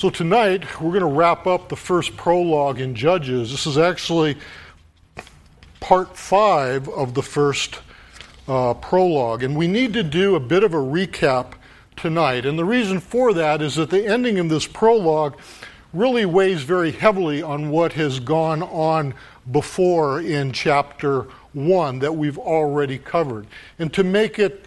[0.00, 3.50] So tonight we're going to wrap up the first prologue in Judges.
[3.50, 4.38] This is actually
[5.78, 7.80] part five of the first
[8.48, 11.52] uh, prologue, and we need to do a bit of a recap
[11.96, 12.46] tonight.
[12.46, 15.38] And the reason for that is that the ending of this prologue
[15.92, 19.12] really weighs very heavily on what has gone on
[19.52, 23.46] before in chapter 1 that we've already covered.
[23.78, 24.64] And to make it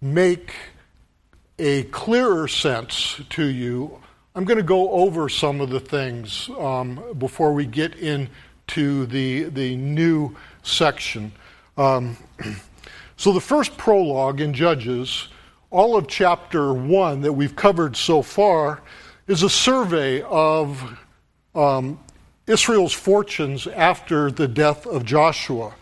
[0.00, 0.54] make
[1.58, 3.98] a clearer sense to you,
[4.34, 9.42] I'm going to go over some of the things um, before we get into the,
[9.50, 11.32] the new section.
[11.76, 12.16] Um,
[13.18, 15.28] so, the first prologue in Judges,
[15.70, 18.80] all of chapter 1 that we've covered so far,
[19.26, 20.98] is a survey of
[21.54, 22.00] um,
[22.46, 25.74] Israel's fortunes after the death of Joshua.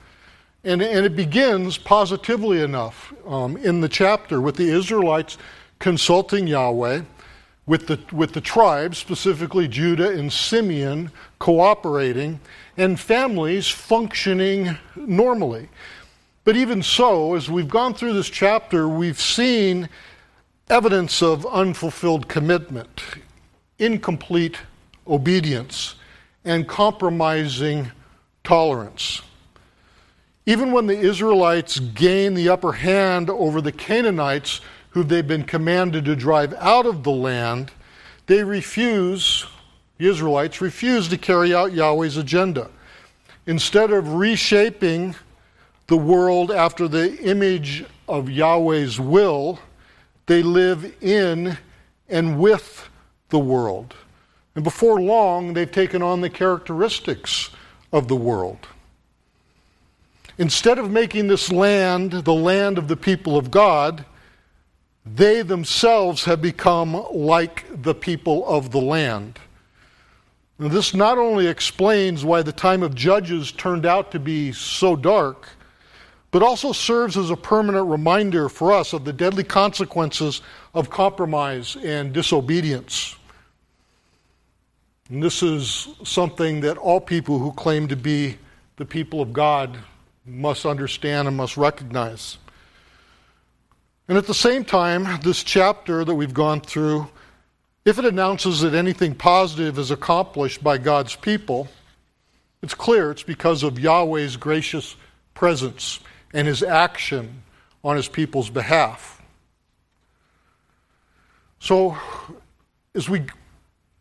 [0.64, 5.38] And, and it begins positively enough um, in the chapter with the Israelites
[5.78, 7.02] consulting Yahweh,
[7.70, 12.40] with the, with the tribes, specifically Judah and Simeon, cooperating,
[12.76, 15.68] and families functioning normally.
[16.42, 19.88] But even so, as we've gone through this chapter, we've seen
[20.68, 23.02] evidence of unfulfilled commitment,
[23.78, 24.58] incomplete
[25.06, 25.94] obedience,
[26.44, 27.92] and compromising
[28.42, 29.22] tolerance.
[30.44, 36.04] Even when the Israelites gain the upper hand over the Canaanites, who they've been commanded
[36.04, 37.70] to drive out of the land,
[38.26, 39.46] they refuse,
[39.98, 42.70] the Israelites refuse to carry out Yahweh's agenda.
[43.46, 45.14] Instead of reshaping
[45.86, 49.58] the world after the image of Yahweh's will,
[50.26, 51.58] they live in
[52.08, 52.88] and with
[53.30, 53.94] the world.
[54.54, 57.50] And before long, they've taken on the characteristics
[57.92, 58.68] of the world.
[60.38, 64.04] Instead of making this land the land of the people of God,
[65.06, 69.38] they themselves have become like the people of the land.
[70.58, 74.94] Now, this not only explains why the time of Judges turned out to be so
[74.94, 75.48] dark,
[76.30, 80.42] but also serves as a permanent reminder for us of the deadly consequences
[80.74, 83.16] of compromise and disobedience.
[85.08, 88.36] And this is something that all people who claim to be
[88.76, 89.78] the people of God
[90.24, 92.38] must understand and must recognize.
[94.10, 97.08] And at the same time, this chapter that we've gone through,
[97.84, 101.68] if it announces that anything positive is accomplished by God's people,
[102.60, 104.96] it's clear it's because of Yahweh's gracious
[105.32, 106.00] presence
[106.34, 107.44] and his action
[107.84, 109.22] on his people's behalf.
[111.60, 111.96] So,
[112.96, 113.26] as we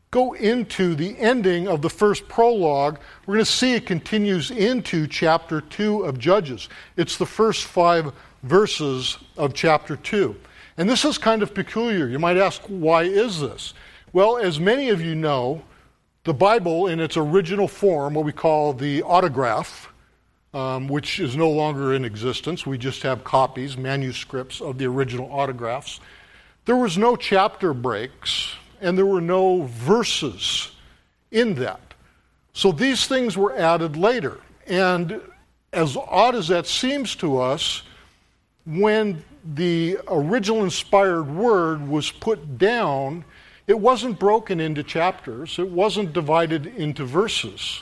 [0.10, 2.98] go into the ending of the first prologue,
[3.28, 6.68] we're going to see it continues into chapter 2 of Judges.
[6.98, 8.12] It's the first five
[8.44, 10.36] verses of chapter 2.
[10.78, 12.08] And this is kind of peculiar.
[12.08, 13.74] You might ask, why is this?
[14.14, 15.62] Well, as many of you know,
[16.24, 19.92] the Bible in its original form, what we call the autograph,
[20.54, 25.30] um, which is no longer in existence, we just have copies, manuscripts of the original
[25.32, 26.00] autographs.
[26.66, 30.72] There was no chapter breaks and there were no verses
[31.32, 31.94] in that.
[32.54, 34.40] So these things were added later.
[34.66, 35.22] And
[35.72, 37.84] as odd as that seems to us,
[38.78, 39.24] when
[39.56, 43.26] the original inspired word was put down,
[43.66, 47.82] it wasn't broken into chapters, it wasn't divided into verses.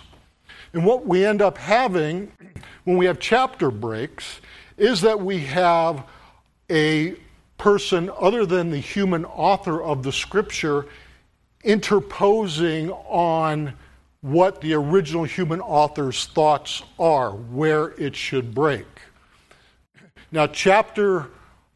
[0.73, 2.31] And what we end up having
[2.85, 4.39] when we have chapter breaks
[4.77, 6.05] is that we have
[6.69, 7.15] a
[7.57, 10.85] person other than the human author of the scripture
[11.63, 13.73] interposing on
[14.21, 18.85] what the original human author's thoughts are, where it should break.
[20.31, 21.27] Now, chapter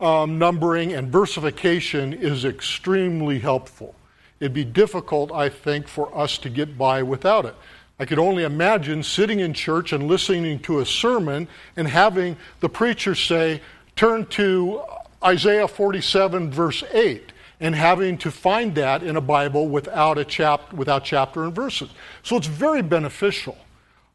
[0.01, 3.95] um, numbering and versification is extremely helpful.
[4.39, 7.55] It'd be difficult, I think, for us to get by without it.
[7.99, 11.47] I could only imagine sitting in church and listening to a sermon
[11.77, 13.61] and having the preacher say,
[13.95, 14.81] Turn to
[15.23, 20.73] Isaiah 47, verse 8, and having to find that in a Bible without, a chap-
[20.73, 21.91] without chapter and verses.
[22.23, 23.57] So it's very beneficial.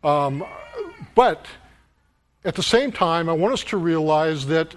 [0.02, 0.44] Um,
[1.14, 1.46] but
[2.46, 4.74] at the same time, I want us to realize that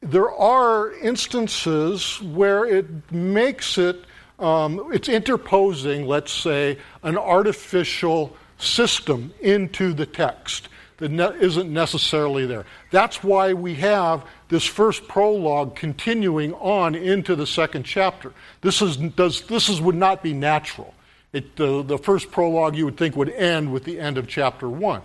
[0.00, 4.04] there are instances where it makes it,
[4.40, 12.46] um, it's interposing, let's say, an artificial system into the text that ne- isn't necessarily
[12.46, 12.66] there.
[12.90, 18.32] That's why we have this first prologue continuing on into the second chapter.
[18.60, 20.94] This, is, does, this is, would not be natural.
[21.32, 24.68] It, the, the first prologue you would think would end with the end of chapter
[24.68, 25.00] 1.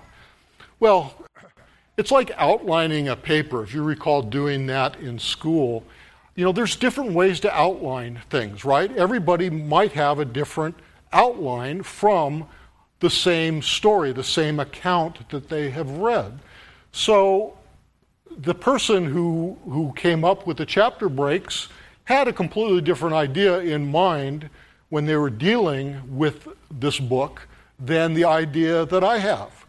[0.80, 1.14] Well,
[1.98, 3.64] it's like outlining a paper.
[3.64, 5.84] If you recall doing that in school,
[6.36, 8.92] you know, there's different ways to outline things, right?
[8.98, 10.76] Everybody might have a different
[11.12, 12.48] outline from
[13.00, 16.40] the same story, the same account that they have read.
[16.92, 17.58] So
[18.38, 21.68] the person who, who came up with the chapter breaks
[22.06, 24.50] had a completely different idea in mind
[24.90, 27.48] when they were dealing with this book
[27.80, 29.66] than the idea that I have.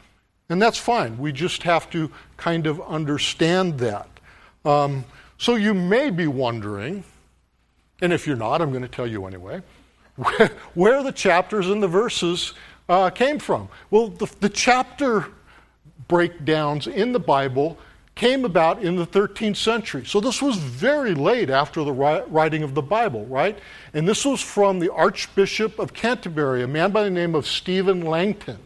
[0.49, 1.19] And that's fine.
[1.19, 4.08] We just have to kind of understand that.
[4.64, 5.05] Um,
[5.38, 7.05] so you may be wondering,
[8.00, 9.62] and if you're not, I'm going to tell you anyway,
[10.17, 12.55] where, where the chapters and the verses
[12.88, 13.69] uh, came from.
[13.91, 15.26] Well, the, the chapter
[16.08, 17.79] breakdowns in the Bible
[18.14, 20.05] came about in the 13th century.
[20.05, 23.58] So this was very late after the writing of the Bible, right?
[23.93, 28.02] And this was from the Archbishop of Canterbury, a man by the name of Stephen
[28.02, 28.58] Langton.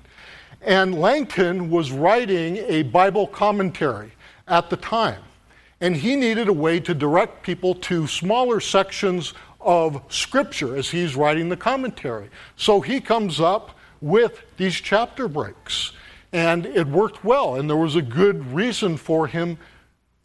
[0.61, 4.13] And Langton was writing a Bible commentary
[4.47, 5.23] at the time.
[5.81, 11.15] And he needed a way to direct people to smaller sections of Scripture as he's
[11.15, 12.31] writing the commentary.
[12.57, 15.93] So he comes up with these chapter breaks.
[16.33, 19.57] And it worked well, and there was a good reason for him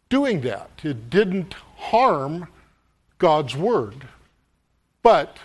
[0.08, 0.70] doing that.
[0.82, 2.48] It didn't harm
[3.18, 4.06] God's Word.
[5.02, 5.38] But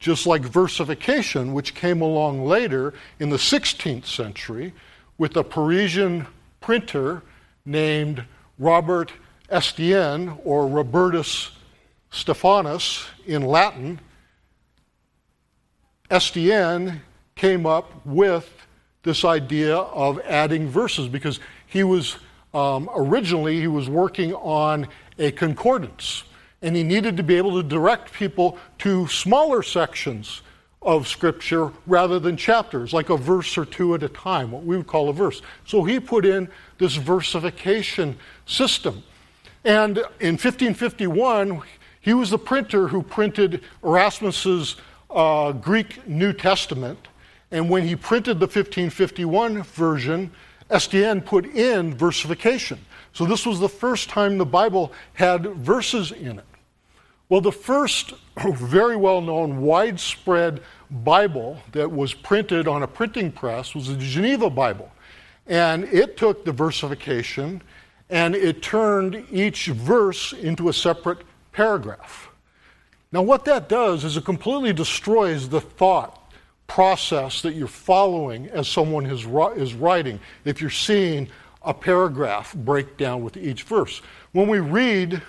[0.00, 4.72] just like versification, which came along later in the 16th century
[5.18, 6.26] with a Parisian
[6.60, 7.22] printer
[7.66, 8.24] named
[8.58, 9.12] Robert
[9.50, 11.50] Estienne or Robertus
[12.10, 14.00] Stephanus in Latin,
[16.10, 17.02] Estienne
[17.36, 18.50] came up with
[19.02, 22.16] this idea of adding verses because he was
[22.52, 24.88] um, originally he was working on
[25.18, 26.24] a concordance
[26.62, 30.42] and he needed to be able to direct people to smaller sections
[30.82, 34.76] of scripture rather than chapters like a verse or two at a time what we
[34.76, 36.48] would call a verse so he put in
[36.78, 38.16] this versification
[38.46, 39.02] system
[39.64, 41.60] and in 1551
[42.00, 44.76] he was the printer who printed erasmus's
[45.10, 47.08] uh, greek new testament
[47.50, 50.30] and when he printed the 1551 version,
[50.70, 52.78] Estienne put in versification.
[53.12, 56.44] So this was the first time the Bible had verses in it.
[57.30, 63.72] Well, the first very well known, widespread Bible that was printed on a printing press
[63.72, 64.90] was the Geneva Bible.
[65.46, 67.62] And it took the versification
[68.10, 71.18] and it turned each verse into a separate
[71.52, 72.30] paragraph.
[73.12, 76.32] Now, what that does is it completely destroys the thought
[76.66, 79.24] process that you're following as someone is,
[79.56, 81.28] is writing if you're seeing
[81.62, 84.02] a paragraph break down with each verse.
[84.32, 85.22] When we read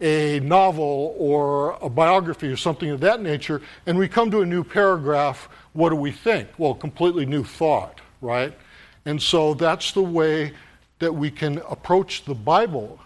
[0.00, 4.46] a novel or a biography or something of that nature, and we come to a
[4.46, 6.48] new paragraph, what do we think?
[6.58, 8.56] Well, completely new thought, right?
[9.04, 10.52] And so that's the way
[10.98, 12.98] that we can approach the Bible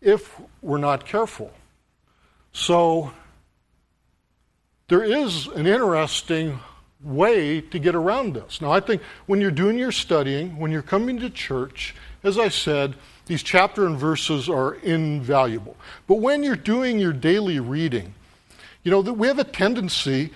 [0.00, 1.52] if we're not careful.
[2.52, 3.12] So
[4.88, 6.58] there is an interesting
[7.02, 8.60] way to get around this.
[8.60, 12.48] Now, I think when you're doing your studying, when you're coming to church, as I
[12.48, 12.94] said,
[13.26, 15.76] these chapter and verses are invaluable.
[16.06, 18.14] But when you're doing your daily reading,
[18.82, 20.30] you know, that we have a tendency,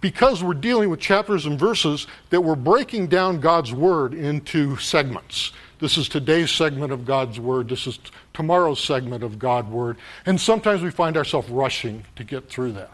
[0.00, 5.52] because we're dealing with chapters and verses, that we're breaking down God's Word into segments.
[5.78, 7.68] This is today's segment of God's Word.
[7.68, 7.98] This is
[8.32, 9.98] tomorrow's segment of God's Word.
[10.24, 12.92] And sometimes we find ourselves rushing to get through that.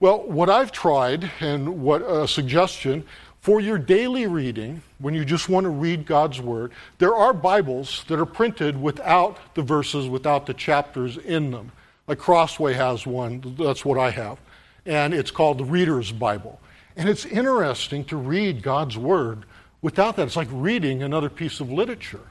[0.00, 3.04] Well, what I've tried, and what a suggestion
[3.40, 8.04] for your daily reading, when you just want to read God's Word, there are Bibles
[8.08, 11.72] that are printed without the verses, without the chapters in them.
[12.06, 14.38] Like Crossway has one, that's what I have.
[14.86, 16.60] And it's called the Reader's Bible.
[16.96, 19.44] And it's interesting to read God's Word
[19.82, 20.26] without that.
[20.26, 22.26] It's like reading another piece of literature.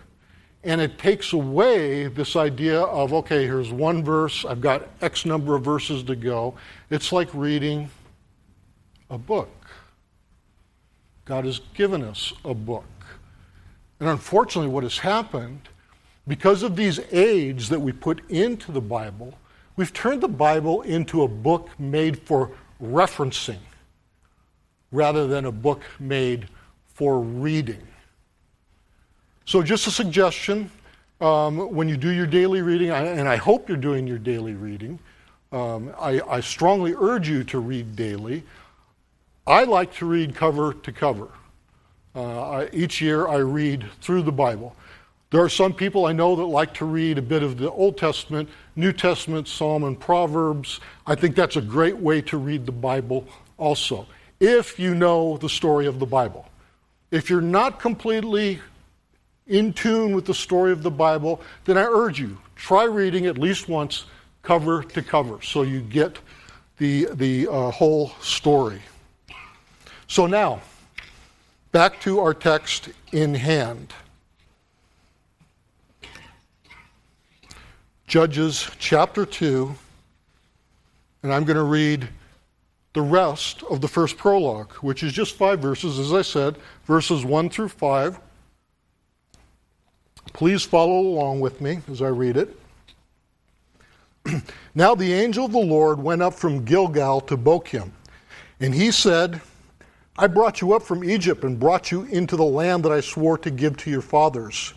[0.63, 5.55] And it takes away this idea of, okay, here's one verse, I've got X number
[5.55, 6.55] of verses to go.
[6.89, 7.89] It's like reading
[9.09, 9.49] a book.
[11.27, 12.85] God has given us a book.
[13.99, 15.59] And unfortunately, what has happened,
[16.25, 19.37] because of these aids that we put into the Bible,
[19.75, 23.59] we've turned the Bible into a book made for referencing
[24.91, 26.47] rather than a book made
[26.93, 27.85] for reading.
[29.43, 30.71] So, just a suggestion
[31.19, 34.99] um, when you do your daily reading, and I hope you're doing your daily reading,
[35.51, 38.43] um, I, I, strongly urge you to read daily.
[39.47, 41.29] I like to read cover to cover.
[42.13, 44.75] Uh, I, each year I read through the Bible.
[45.31, 47.97] There are some people I know that like to read a bit of the Old
[47.97, 50.81] Testament, New Testament, Psalm, and Proverbs.
[51.05, 53.25] I think that's a great way to read the Bible
[53.57, 54.05] also,
[54.41, 56.45] if you know the story of the Bible.
[57.11, 58.59] If you're not completely
[59.47, 63.37] in tune with the story of the Bible, then I urge you, try reading at
[63.37, 64.05] least once
[64.43, 66.19] cover to cover, so you get
[66.79, 68.81] the, the uh, whole story.
[70.07, 70.61] So now,
[71.73, 73.93] back to our text in hand.
[78.07, 79.75] Judges chapter 2,
[81.23, 82.07] and I'm going to read
[82.93, 87.25] the rest of the first prologue, which is just five verses, as I said, verses
[87.25, 88.17] 1 through 5.
[90.31, 92.57] Please follow along with me as I read it.
[94.73, 97.91] now the angel of the Lord went up from Gilgal to Bochim,
[98.61, 99.41] and he said,
[100.17, 103.37] I brought you up from Egypt and brought you into the land that I swore
[103.39, 104.73] to give to your fathers.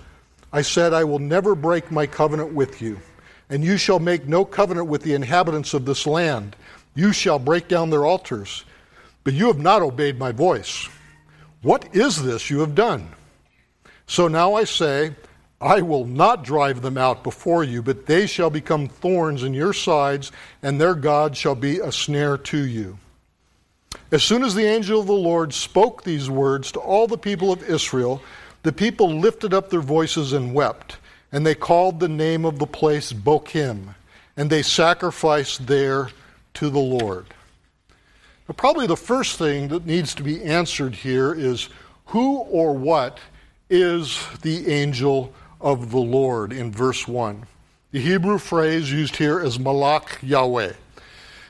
[0.53, 2.99] I said, I will never break my covenant with you,
[3.49, 6.57] and you shall make no covenant with the inhabitants of this land.
[6.95, 8.65] You shall break down their altars.
[9.23, 10.89] But you have not obeyed my voice.
[11.63, 13.09] What is this you have done?
[14.07, 15.15] So now I say,
[15.61, 19.75] I will not drive them out before you, but they shall become thorns in your
[19.75, 20.33] sides,
[20.63, 22.99] and their God shall be a snare to you.
[24.13, 27.53] As soon as the angel of the Lord spoke these words to all the people
[27.53, 28.23] of Israel,
[28.63, 30.97] the people lifted up their voices and wept,
[31.33, 33.95] and they called the name of the place Bochim,
[34.37, 36.11] and they sacrificed there
[36.55, 37.27] to the Lord.
[38.49, 41.69] Now, probably the first thing that needs to be answered here is
[42.07, 43.19] who or what
[43.69, 47.47] is the angel of the Lord in verse 1?
[47.93, 50.73] The Hebrew phrase used here is Malach Yahweh.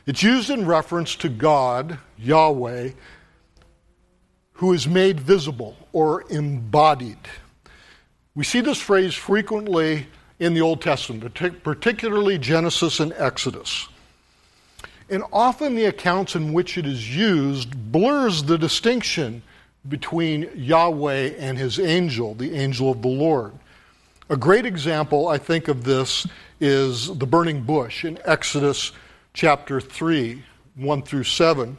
[0.07, 2.91] It's used in reference to God, Yahweh,
[4.55, 7.19] who is made visible or embodied.
[8.35, 10.07] We see this phrase frequently
[10.39, 13.89] in the Old Testament, particularly Genesis and Exodus.
[15.11, 19.43] And often the accounts in which it is used blurs the distinction
[19.89, 23.53] between Yahweh and his angel, the angel of the Lord.
[24.29, 26.27] A great example, I think, of this
[26.61, 28.93] is the burning bush in Exodus
[29.33, 30.43] chapter 3,
[30.77, 31.79] 1 through 7.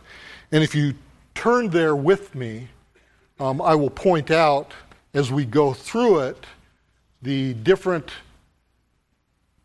[0.51, 0.95] And if you
[1.35, 2.67] turn there with me,
[3.39, 4.71] um, I will point out
[5.13, 6.45] as we go through it
[7.21, 8.11] the different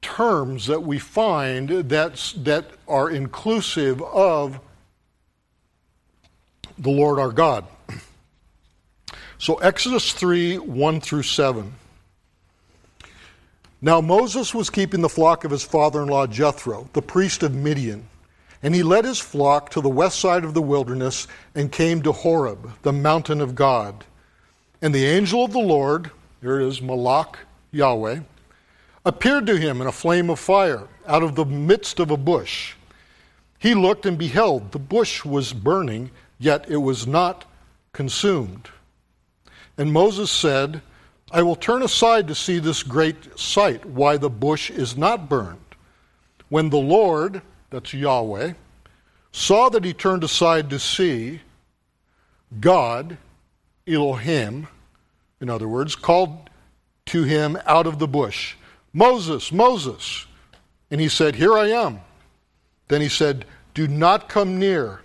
[0.03, 4.61] terms that we find that's, that are inclusive of
[6.79, 7.65] the Lord our God.
[9.39, 11.75] So, Exodus 3 1 through 7.
[13.81, 17.55] Now Moses was keeping the flock of his father in law Jethro, the priest of
[17.55, 18.09] Midian.
[18.63, 22.13] And he led his flock to the west side of the wilderness and came to
[22.13, 24.05] Horeb, the mountain of God.
[24.81, 27.37] And the angel of the Lord, here it is, Malach
[27.71, 28.21] Yahweh,
[29.05, 32.75] appeared to him in a flame of fire out of the midst of a bush.
[33.59, 37.45] He looked and beheld, the bush was burning, yet it was not
[37.93, 38.71] consumed.
[39.79, 40.83] And Moses said,
[41.33, 45.59] I will turn aside to see this great sight, why the bush is not burned.
[46.49, 48.53] When the Lord, that's Yahweh,
[49.33, 51.41] saw that he turned aside to see,
[52.61, 53.19] God,
[53.89, 54.69] Elohim,
[55.41, 56.49] in other words, called
[57.07, 58.55] to him out of the bush,
[58.93, 60.27] Moses, Moses.
[60.91, 62.01] And he said, Here I am.
[62.89, 65.01] Then he said, Do not come near.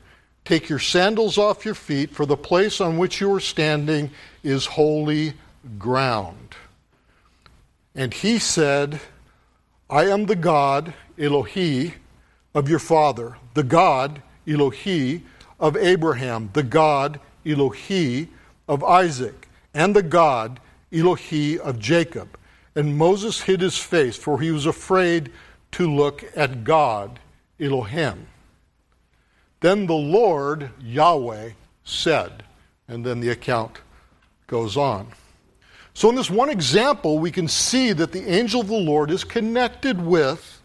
[0.46, 4.12] Take your sandals off your feet, for the place on which you are standing
[4.44, 5.34] is holy
[5.78, 6.56] ground.
[7.96, 9.00] And he said,
[9.90, 11.94] I am the God, Elohi,
[12.54, 15.22] of your father, the God, Elohi,
[15.60, 18.28] of Abraham, the God, Elohi,
[18.68, 20.60] of Isaac, and the God,
[20.92, 22.38] Elohi, of Jacob.
[22.76, 25.32] And Moses hid his face, for he was afraid
[25.74, 27.20] to look at God,
[27.60, 28.28] Elohim.
[29.60, 31.52] Then the Lord, Yahweh,
[31.84, 32.44] said,
[32.88, 33.80] and then the account
[34.48, 35.08] goes on.
[35.94, 39.24] So, in this one example, we can see that the angel of the Lord is
[39.24, 40.62] connected with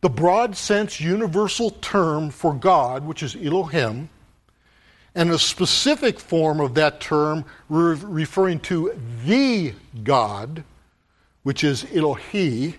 [0.00, 4.10] the broad sense universal term for God, which is Elohim,
[5.14, 10.62] and a specific form of that term re- referring to the God,
[11.42, 12.74] which is Elohi,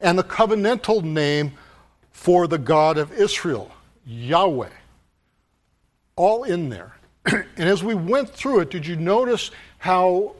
[0.00, 1.52] and the covenantal name
[2.10, 3.70] for the God of Israel,
[4.06, 4.70] Yahweh.
[6.16, 6.96] All in there.
[7.26, 10.34] and as we went through it, did you notice how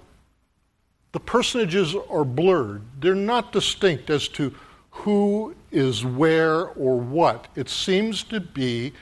[1.14, 2.82] the personages are blurred.
[2.98, 4.52] They're not distinct as to
[4.90, 7.46] who is where or what.
[7.54, 8.92] It seems to be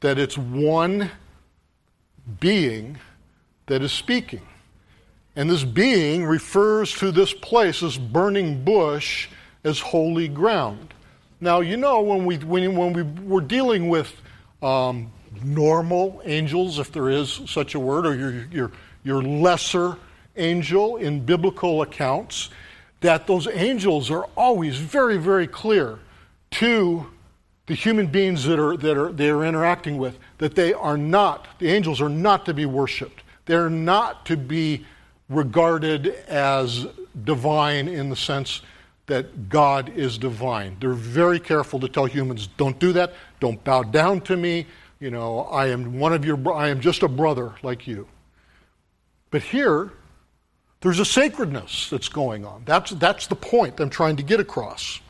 [0.00, 1.10] that it's one
[2.40, 2.98] being
[3.66, 4.40] that is speaking.
[5.36, 9.28] And this being refers to this place, this burning bush,
[9.62, 10.94] as holy ground.
[11.38, 14.10] Now, you know, when we, when, when we were dealing with
[14.62, 15.12] um,
[15.44, 18.72] normal angels, if there is such a word, or your, your,
[19.04, 19.98] your lesser
[20.36, 22.50] angel in biblical accounts,
[23.00, 25.98] that those angels are always very, very clear
[26.52, 27.06] to
[27.66, 31.46] the human beings that are that are they are interacting with that they are not
[31.58, 33.22] the angels are not to be worshipped.
[33.46, 34.84] They're not to be
[35.28, 36.86] regarded as
[37.24, 38.62] divine in the sense
[39.06, 40.76] that God is divine.
[40.80, 44.66] They're very careful to tell humans, don't do that, don't bow down to me,
[45.00, 48.06] you know, I am one of your I am just a brother like you.
[49.30, 49.92] But here
[50.82, 52.62] there's a sacredness that's going on.
[52.66, 55.00] That's that's the point I'm trying to get across.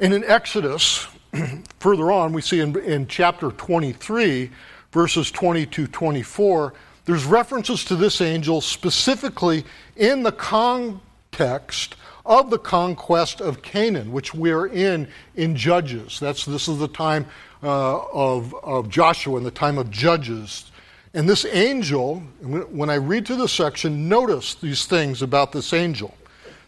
[0.00, 1.06] And in Exodus,
[1.80, 4.50] further on, we see in, in chapter 23,
[4.92, 6.72] verses 22 24,
[7.04, 9.64] there's references to this angel specifically
[9.96, 16.20] in the context of the conquest of Canaan, which we're in in Judges.
[16.20, 17.26] That's, this is the time
[17.62, 20.70] uh, of, of Joshua and the time of Judges.
[21.18, 26.16] And this angel, when I read through the section, notice these things about this angel,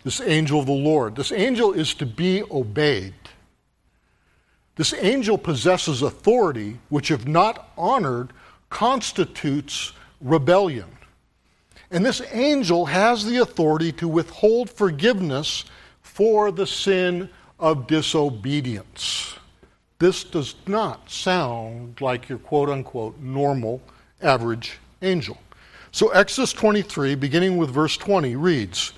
[0.03, 1.15] this angel of the Lord.
[1.15, 3.15] This angel is to be obeyed.
[4.75, 8.33] This angel possesses authority which, if not honored,
[8.71, 10.97] constitutes rebellion.
[11.93, 15.65] And this angel has the authority to withhold forgiveness
[16.03, 17.31] for the sin
[17.61, 19.33] of disobedience.
[20.01, 23.81] This does not sound like your quote unquote normal
[24.23, 25.39] average angel.
[25.93, 28.93] So, Exodus 23, beginning with verse 20, reads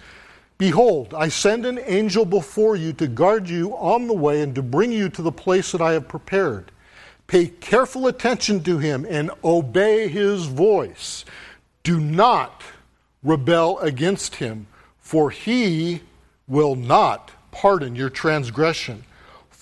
[0.59, 4.63] Behold, I send an angel before you to guard you on the way and to
[4.63, 6.71] bring you to the place that I have prepared.
[7.27, 11.25] Pay careful attention to him and obey his voice.
[11.83, 12.63] Do not
[13.23, 14.67] rebel against him,
[15.01, 16.03] for he
[16.47, 19.05] will not pardon your transgression.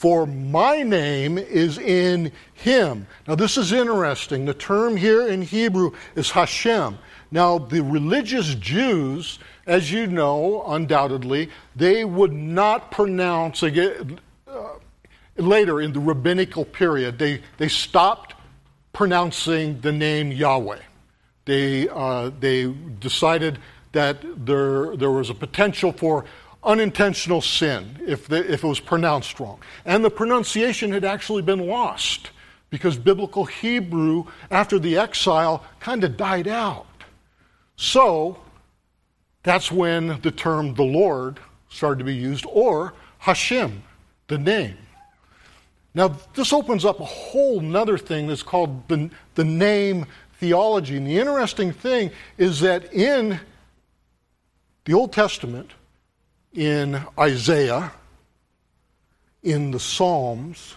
[0.00, 3.06] For my name is in him.
[3.28, 4.46] Now, this is interesting.
[4.46, 6.96] The term here in Hebrew is Hashem.
[7.30, 14.78] Now, the religious Jews, as you know, undoubtedly, they would not pronounce, again, uh,
[15.36, 18.32] later in the rabbinical period, they, they stopped
[18.94, 20.80] pronouncing the name Yahweh
[21.50, 23.58] they, uh, they decided
[23.90, 26.24] that there, there was a potential for
[26.62, 29.60] unintentional sin if, the, if it was pronounced wrong.
[29.84, 32.30] And the pronunciation had actually been lost
[32.68, 36.86] because biblical Hebrew, after the exile, kind of died out.
[37.76, 38.38] So
[39.42, 43.82] that's when the term the Lord started to be used, or Hashem,
[44.28, 44.76] the name.
[45.94, 50.96] Now, this opens up a whole nother thing that's called the, the name theology.
[50.96, 53.40] And the interesting thing is that in
[54.84, 55.72] the Old Testament,
[56.52, 57.92] in Isaiah,
[59.42, 60.76] in the Psalms,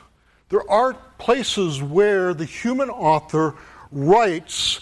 [0.50, 3.56] there are places where the human author
[3.92, 4.82] writes,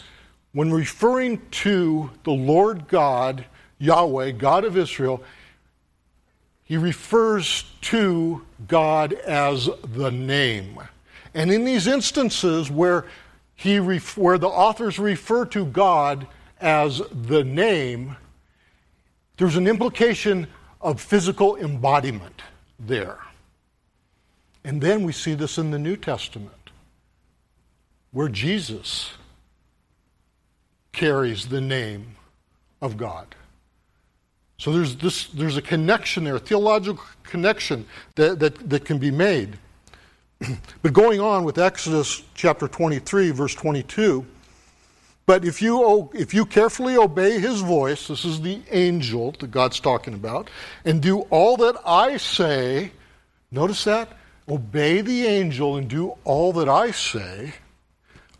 [0.53, 3.45] when referring to the Lord God,
[3.79, 5.23] Yahweh, God of Israel,
[6.63, 10.79] he refers to God as the name.
[11.33, 13.05] And in these instances where
[13.55, 16.27] he ref- where the authors refer to God
[16.59, 18.17] as the name,
[19.37, 20.47] there's an implication
[20.81, 22.41] of physical embodiment
[22.79, 23.19] there.
[24.63, 26.71] And then we see this in the New Testament,
[28.11, 29.11] where Jesus
[30.91, 32.15] carries the name
[32.81, 33.35] of God.
[34.57, 39.09] So there's, this, there's a connection there, a theological connection that, that, that can be
[39.09, 39.57] made.
[40.83, 44.25] but going on with Exodus chapter 23, verse 22,
[45.25, 49.79] but if you, if you carefully obey his voice, this is the angel that God's
[49.79, 50.49] talking about,
[50.83, 52.91] and do all that I say,
[53.51, 54.17] notice that?
[54.49, 57.53] Obey the angel and do all that I say,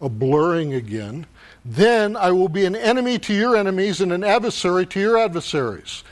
[0.02, 1.28] a blurring again,
[1.64, 6.04] then I will be an enemy to your enemies and an adversary to your adversaries.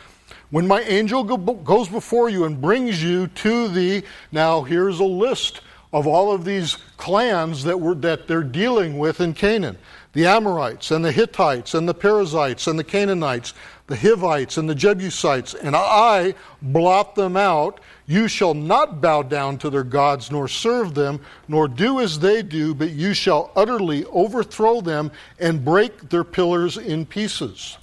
[0.52, 5.62] When my angel goes before you and brings you to the, now here's a list
[5.92, 9.78] of all of these clans that, were, that they're dealing with in Canaan
[10.14, 13.54] the Amorites and the Hittites and the Perizzites and the Canaanites,
[13.88, 17.80] the Hivites and the Jebusites, and I blot them out.
[18.08, 22.42] You shall not bow down to their gods nor serve them, nor do as they
[22.42, 27.78] do, but you shall utterly overthrow them and break their pillars in pieces.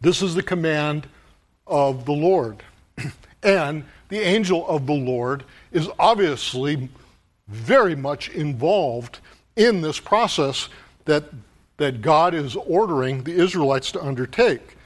[0.00, 1.06] This is the command
[1.66, 2.62] of the Lord.
[3.42, 6.88] and the angel of the Lord is obviously
[7.48, 9.20] very much involved
[9.56, 10.68] in this process
[11.06, 11.24] that,
[11.78, 14.76] that God is ordering the Israelites to undertake.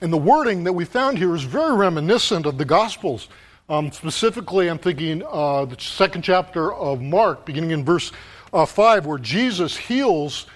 [0.00, 3.28] And the wording that we found here is very reminiscent of the Gospels.
[3.68, 8.12] Um, specifically, I'm thinking uh, the second chapter of Mark, beginning in verse
[8.52, 10.46] uh, 5, where Jesus heals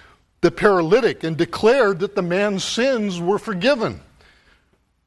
[0.41, 3.99] the paralytic and declared that the man's sins were forgiven.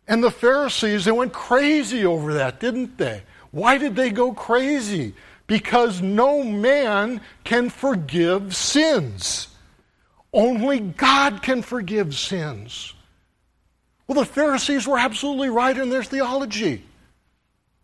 [0.07, 3.23] And the Pharisees, they went crazy over that, didn't they?
[3.53, 5.15] Why did they go crazy?
[5.47, 9.49] Because no man can forgive sins.
[10.33, 12.95] Only God can forgive sins.
[14.07, 16.83] Well, the Pharisees were absolutely right in their theology.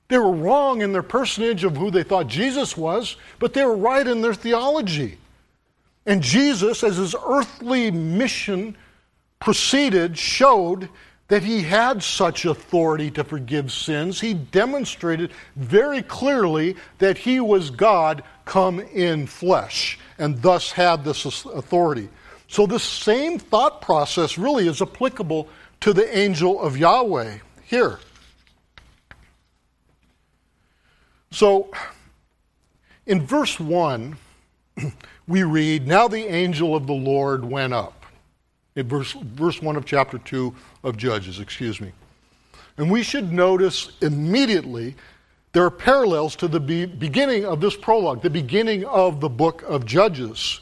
[0.08, 3.76] They were wrong in their personage of who they thought Jesus was, but they were
[3.76, 5.18] right in their theology.
[6.04, 8.76] And Jesus, as his earthly mission
[9.38, 10.88] proceeded, showed
[11.30, 14.20] that he had such authority to forgive sins.
[14.20, 21.24] He demonstrated very clearly that he was God come in flesh and thus had this
[21.44, 22.08] authority.
[22.48, 25.48] So, this same thought process really is applicable
[25.82, 28.00] to the angel of Yahweh here.
[31.30, 31.70] So,
[33.06, 34.16] in verse 1,
[35.28, 38.04] we read, Now the angel of the Lord went up.
[38.74, 41.92] In verse, verse 1 of chapter 2 of Judges, excuse me.
[42.76, 44.94] And we should notice immediately
[45.52, 49.62] there are parallels to the be- beginning of this prologue, the beginning of the book
[49.66, 50.60] of Judges.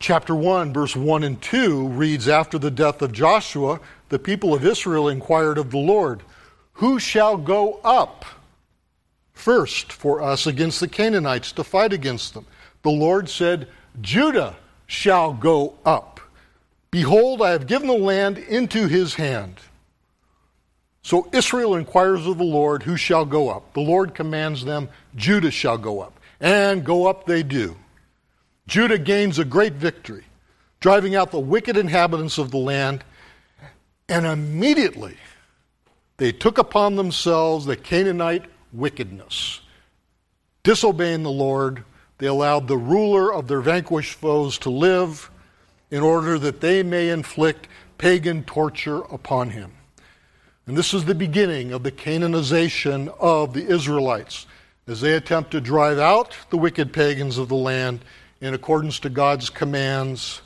[0.00, 4.64] Chapter 1, verse 1 and 2 reads After the death of Joshua, the people of
[4.64, 6.22] Israel inquired of the Lord,
[6.74, 8.24] Who shall go up
[9.32, 12.46] first for us against the Canaanites to fight against them?
[12.82, 13.68] The Lord said,
[14.00, 16.17] Judah shall go up.
[16.90, 19.60] Behold, I have given the land into his hand.
[21.02, 23.72] So Israel inquires of the Lord, Who shall go up?
[23.74, 26.18] The Lord commands them, Judah shall go up.
[26.40, 27.76] And go up they do.
[28.66, 30.24] Judah gains a great victory,
[30.80, 33.02] driving out the wicked inhabitants of the land,
[34.08, 35.16] and immediately
[36.18, 39.60] they took upon themselves the Canaanite wickedness.
[40.62, 41.84] Disobeying the Lord,
[42.18, 45.30] they allowed the ruler of their vanquished foes to live
[45.90, 49.72] in order that they may inflict pagan torture upon him.
[50.66, 54.46] And this is the beginning of the Canaanization of the Israelites
[54.88, 58.00] as they attempt to drive out the wicked pagans of the land
[58.40, 60.40] in accordance to God's commands,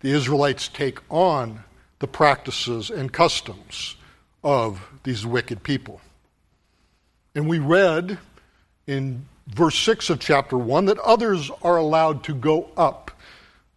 [0.00, 1.64] the Israelites take on
[1.98, 3.96] the practices and customs
[4.44, 6.00] of these wicked people.
[7.34, 8.18] And we read
[8.86, 13.10] in verse 6 of chapter 1 that others are allowed to go up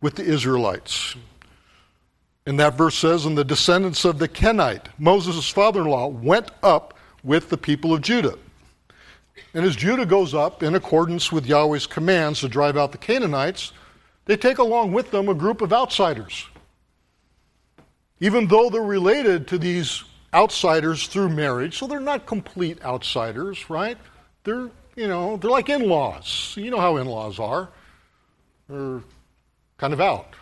[0.01, 1.15] with the Israelites.
[2.45, 6.49] And that verse says, And the descendants of the Kenite, Moses' father in law, went
[6.63, 8.37] up with the people of Judah.
[9.53, 13.71] And as Judah goes up in accordance with Yahweh's commands to drive out the Canaanites,
[14.25, 16.45] they take along with them a group of outsiders.
[18.19, 23.97] Even though they're related to these outsiders through marriage, so they're not complete outsiders, right?
[24.43, 26.53] They're, you know, they're like in laws.
[26.57, 27.69] You know how in laws are.
[28.67, 29.01] They're
[29.79, 30.35] kind of out,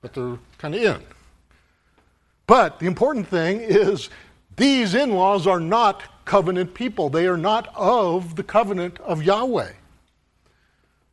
[0.00, 1.02] but they're kind of in.
[2.46, 4.08] But the important thing is
[4.56, 7.10] these in laws are not covenant people.
[7.10, 9.72] They are not of the covenant of Yahweh.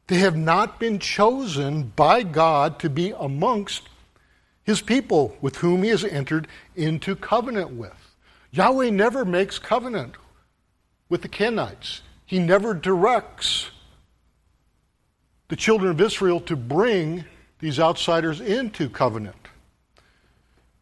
[0.08, 3.90] They have not been chosen by God to be amongst
[4.64, 8.16] his people with whom he has entered into covenant with.
[8.52, 10.16] Yahweh never makes covenant
[11.10, 12.02] with the Kenites.
[12.26, 13.72] He never directs
[15.48, 17.26] the children of Israel to bring
[17.64, 19.48] these outsiders into covenant.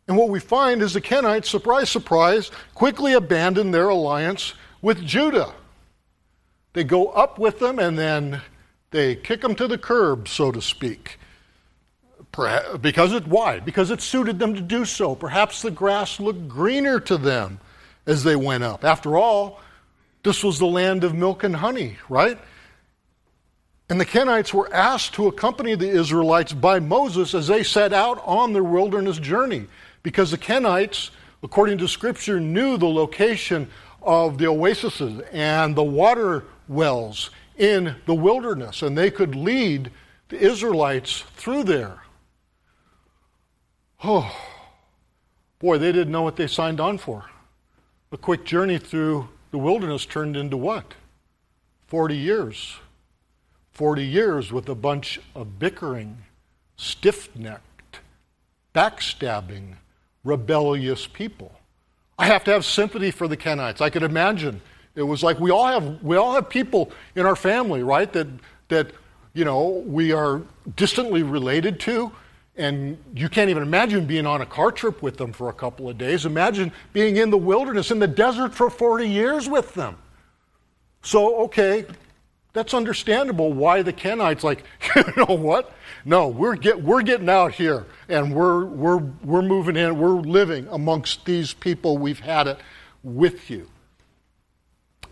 [0.08, 5.54] And what we find is the Kenites, surprise, surprise, quickly abandon their alliance with Judah.
[6.74, 8.41] They go up with them and then
[8.89, 11.20] they kick them to the curb, so to speak.
[12.32, 13.60] Perhaps, because it why?
[13.60, 15.13] Because it suited them to do so.
[15.13, 17.60] Perhaps the grass looked greener to them
[18.08, 18.84] as they went up.
[18.84, 19.62] After all,
[20.24, 22.39] this was the land of milk and honey, right?
[23.91, 28.23] And the Kenites were asked to accompany the Israelites by Moses as they set out
[28.25, 29.67] on their wilderness journey
[30.01, 31.10] because the Kenites,
[31.43, 33.69] according to Scripture, knew the location
[34.01, 39.91] of the oases and the water wells in the wilderness, and they could lead
[40.30, 41.97] the Israelites through there.
[44.06, 44.34] Oh,
[45.60, 47.25] boy, they didn't know what they signed on for.
[48.13, 50.93] A quick journey through the wilderness turned into what?
[51.88, 52.77] 40 years.
[53.82, 56.15] 40 years with a bunch of bickering,
[56.76, 58.00] stiff necked,
[58.76, 59.74] backstabbing,
[60.24, 61.52] rebellious people.
[62.20, 63.82] I have to have sympathy for the Kenites.
[63.82, 64.62] I could imagine
[64.94, 68.13] it was like we all have we all have people in our family, right?
[68.13, 68.28] That
[68.67, 68.91] that
[69.34, 70.44] you know we are
[70.76, 72.12] distantly related to,
[72.58, 75.89] and you can't even imagine being on a car trip with them for a couple
[75.89, 76.28] of days.
[76.28, 79.98] Imagine being in the wilderness, in the desert for 40 years with them.
[81.02, 81.88] So, okay,
[82.54, 84.64] That's understandable why the Kenites like,
[84.96, 85.74] you know what?
[86.04, 90.68] No, we're get, we're getting out here and we're we're we're moving in, we're living
[90.70, 91.98] amongst these people.
[91.98, 92.60] We've had it
[93.04, 93.68] with you.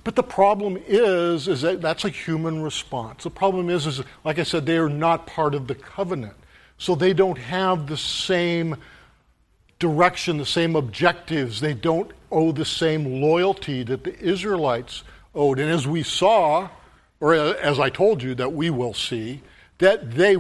[0.04, 3.24] But the problem is, is that that's a human response.
[3.24, 6.34] The problem is, is like I said, they are not part of the covenant.
[6.78, 8.78] So they don't have the same
[9.80, 11.60] direction, the same objectives.
[11.60, 15.04] They don't owe the same loyalty that the Israelites
[15.36, 15.60] owed.
[15.60, 16.70] And as we saw,
[17.20, 19.42] or uh, as I told you that we will see,
[19.80, 20.36] that they,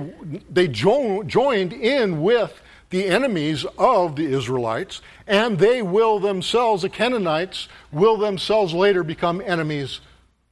[0.49, 6.89] they jo- joined in with the enemies of the Israelites, and they will themselves, the
[6.89, 10.01] Canaanites, will themselves later become enemies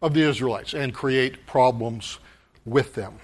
[0.01, 2.19] of the Israelites and create problems
[2.65, 3.19] with them.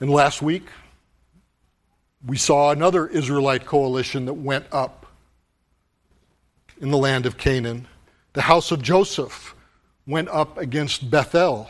[0.00, 0.68] And last week,
[2.26, 4.97] we saw another Israelite coalition that went up
[6.80, 7.86] in the land of Canaan.
[8.32, 9.54] The house of Joseph
[10.06, 11.68] went up against Bethel.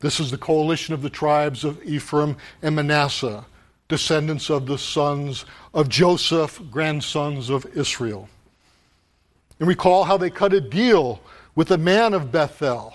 [0.00, 3.44] This is the coalition of the tribes of Ephraim and Manasseh,
[3.88, 8.28] descendants of the sons of Joseph, grandsons of Israel.
[9.58, 11.20] And recall how they cut a deal
[11.56, 12.94] with the man of Bethel.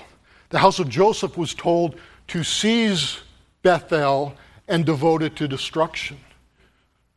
[0.49, 3.19] The house of Joseph was told to seize
[3.63, 4.35] Bethel
[4.67, 6.17] and devote it to destruction.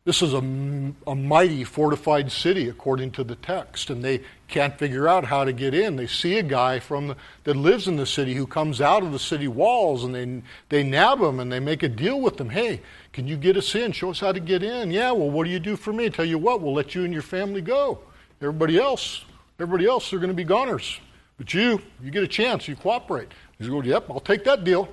[0.07, 5.09] This is a, a mighty fortified city, according to the text, and they can't figure
[5.09, 5.97] out how to get in.
[5.97, 9.11] They see a guy from the, that lives in the city who comes out of
[9.11, 12.51] the city walls, and they, they nab him and they make a deal with him.
[12.51, 13.91] Hey, can you get us in?
[13.91, 14.93] Show us how to get in.
[14.93, 16.09] Yeah, well, what do you do for me?
[16.09, 17.99] Tell you what, we'll let you and your family go.
[18.41, 19.25] Everybody else,
[19.59, 21.01] everybody else, they're going to be goners.
[21.37, 22.69] But you, you get a chance.
[22.69, 23.33] You cooperate.
[23.59, 24.89] He's going, yep, I'll take that deal.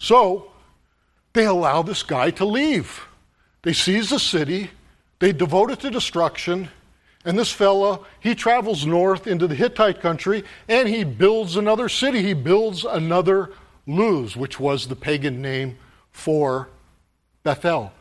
[0.00, 0.50] So
[1.34, 3.05] they allow this guy to leave.
[3.66, 4.70] They seize the city,
[5.18, 6.68] they devote it to destruction,
[7.24, 12.22] and this fellow, he travels north into the Hittite country and he builds another city.
[12.22, 13.50] He builds another
[13.84, 15.78] Luz, which was the pagan name
[16.12, 16.68] for
[17.42, 17.92] Bethel.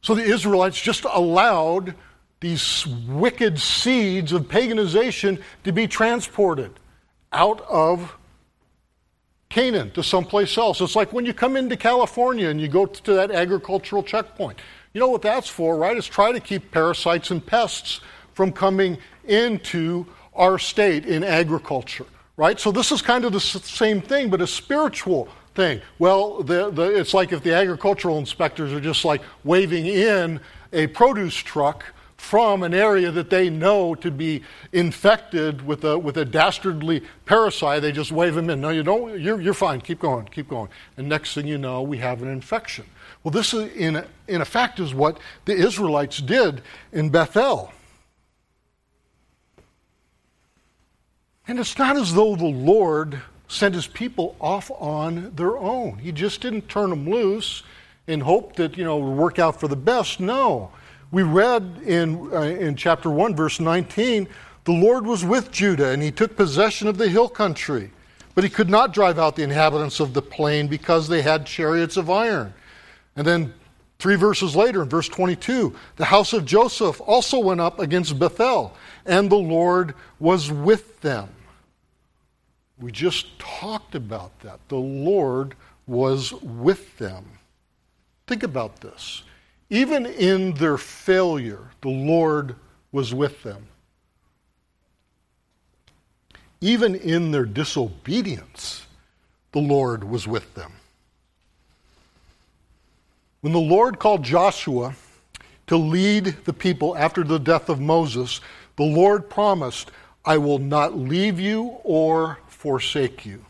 [0.00, 1.94] So the Israelites just allowed
[2.40, 6.70] these wicked seeds of paganization to be transported
[7.30, 8.16] out of
[9.50, 10.80] Canaan to someplace else.
[10.80, 14.58] It's like when you come into California and you go to that agricultural checkpoint.
[14.92, 15.96] You know what that's for, right?
[15.96, 18.00] It's try to keep parasites and pests
[18.32, 22.58] from coming into our state in agriculture, right?
[22.58, 25.80] So this is kind of the same thing, but a spiritual thing.
[25.98, 30.40] Well, the, the, it's like if the agricultural inspectors are just like waving in
[30.72, 31.84] a produce truck
[32.16, 37.82] from an area that they know to be infected with a, with a dastardly parasite,
[37.82, 38.60] they just wave them in.
[38.60, 39.20] No, you don't.
[39.20, 39.80] You're, you're fine.
[39.80, 40.26] Keep going.
[40.26, 40.68] Keep going.
[40.96, 42.84] And next thing you know, we have an infection.
[43.28, 46.62] Well, this, is, in, in effect, is what the Israelites did
[46.94, 47.70] in Bethel.
[51.46, 55.98] And it's not as though the Lord sent his people off on their own.
[55.98, 57.64] He just didn't turn them loose
[58.06, 60.20] and hope that, you know, it would work out for the best.
[60.20, 60.70] No.
[61.10, 64.26] We read in, uh, in chapter 1, verse 19,
[64.64, 67.90] the Lord was with Judah, and he took possession of the hill country.
[68.34, 71.98] But he could not drive out the inhabitants of the plain because they had chariots
[71.98, 72.54] of iron.
[73.18, 73.52] And then
[73.98, 78.76] three verses later, in verse 22, the house of Joseph also went up against Bethel,
[79.04, 81.28] and the Lord was with them.
[82.78, 84.60] We just talked about that.
[84.68, 85.56] The Lord
[85.88, 87.24] was with them.
[88.28, 89.24] Think about this.
[89.68, 92.54] Even in their failure, the Lord
[92.92, 93.66] was with them.
[96.60, 98.86] Even in their disobedience,
[99.50, 100.72] the Lord was with them.
[103.48, 104.94] When the Lord called Joshua
[105.68, 108.42] to lead the people after the death of Moses,
[108.76, 109.90] the Lord promised,
[110.22, 113.46] I will not leave you or forsake you.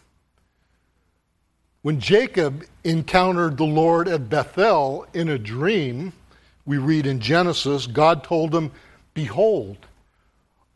[1.83, 6.13] When Jacob encountered the Lord at Bethel in a dream,
[6.65, 8.71] we read in Genesis, God told him,
[9.15, 9.79] Behold,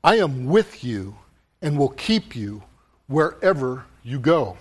[0.02, 1.14] I am with you
[1.60, 2.64] and will keep you
[3.06, 4.56] wherever you go.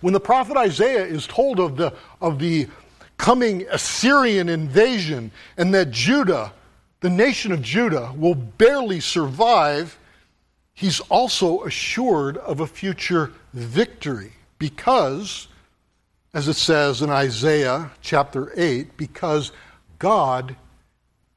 [0.00, 2.68] When the prophet Isaiah is told of the, of the
[3.16, 6.52] coming Assyrian invasion and that Judah,
[7.00, 9.98] the nation of Judah, will barely survive,
[10.74, 15.48] he's also assured of a future victory because,
[16.34, 19.52] as it says in Isaiah chapter 8, because
[19.98, 20.56] God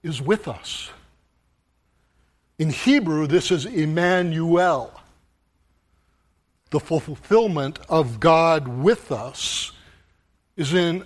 [0.04, 0.90] is with us.
[2.58, 5.00] In Hebrew, this is Emmanuel
[6.70, 9.72] the fulfillment of God with us
[10.56, 11.04] is in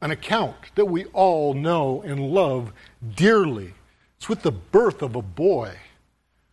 [0.00, 2.72] an account that we all know and love
[3.16, 3.74] dearly.
[4.16, 5.76] It's with the birth of a boy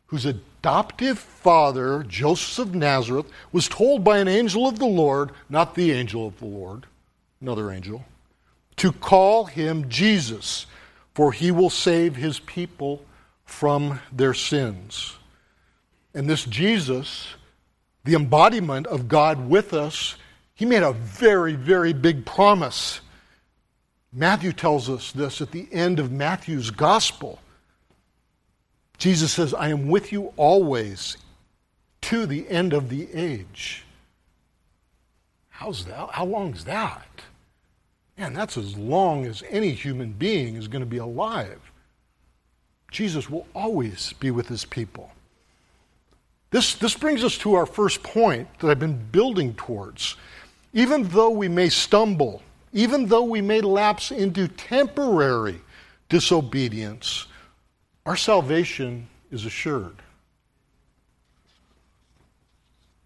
[0.08, 5.76] whose adoptive father, Joseph of Nazareth, was told by an angel of the Lord, not
[5.76, 6.86] the angel of the Lord,
[7.42, 8.06] another angel,
[8.78, 10.66] to call him Jesus,
[11.14, 13.04] for he will save his people
[13.46, 15.16] from their sins.
[16.14, 17.28] And this Jesus,
[18.04, 20.16] the embodiment of God with us,
[20.54, 23.02] he made a very, very big promise.
[24.17, 27.39] Matthew tells us this at the end of Matthew's gospel.
[28.97, 31.17] Jesus says, I am with you always
[32.04, 33.84] to the end of the age.
[35.49, 36.12] How's that?
[36.12, 37.06] How long is that?
[38.17, 41.60] Man, that's as long as any human being is going to be alive.
[42.91, 45.12] Jesus will always be with his people.
[46.51, 50.15] This, this brings us to our first point that I've been building towards.
[50.71, 52.41] Even though we may stumble,
[52.76, 55.62] even though we may lapse into temporary
[56.10, 57.26] disobedience,
[58.06, 59.96] our salvation is assured.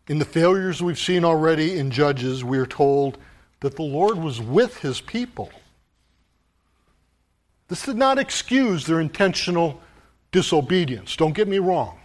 [0.08, 3.19] In the failures we've seen already in Judges, we are told
[3.60, 5.51] that the Lord was with his people.
[7.67, 9.79] This did not excuse their intentional
[10.32, 11.15] disobedience.
[11.15, 11.99] Don't get me wrong.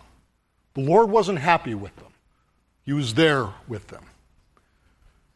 [0.75, 2.13] The Lord wasn't happy with them,
[2.83, 4.05] He was there with them.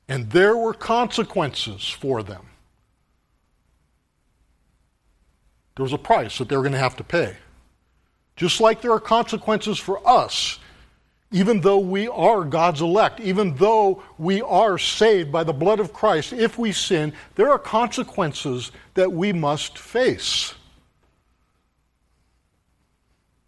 [0.09, 2.47] And there were consequences for them.
[5.77, 7.37] There was a price that they were going to have to pay.
[8.37, 10.59] Just like there are consequences for us
[11.31, 15.92] even though we are God's elect, even though we are saved by the blood of
[15.92, 20.55] Christ, if we sin, there are consequences that we must face.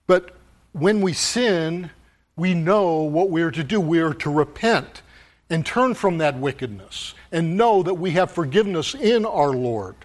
[0.07, 0.37] But
[0.73, 1.91] when we sin,
[2.37, 3.81] we know what we are to do.
[3.81, 5.03] We are to repent
[5.51, 9.97] and turn from that wickedness and know that we have forgiveness in our Lord.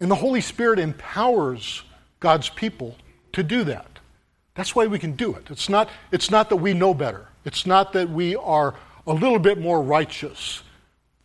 [0.00, 1.84] And the Holy Spirit empowers
[2.18, 2.96] God's people
[3.32, 3.86] to do that.
[4.54, 5.46] That's why we can do it.
[5.48, 8.74] It's not, it's not that we know better, it's not that we are
[9.06, 10.62] a little bit more righteous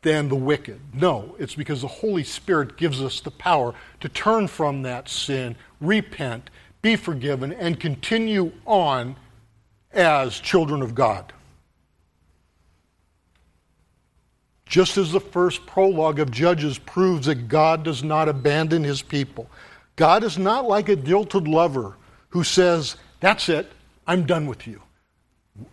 [0.04, 0.80] than the wicked.
[0.94, 5.56] No, it's because the Holy Spirit gives us the power to turn from that sin,
[5.82, 6.52] repent,
[6.84, 9.16] be forgiven, and continue on
[9.92, 11.34] as children of God.
[14.76, 19.50] Just as the first prologue of Judges proves that God does not abandon his people,
[19.96, 21.96] God is not like a jilted lover
[22.28, 23.72] who says, that's it.
[24.06, 24.82] I'm done with you.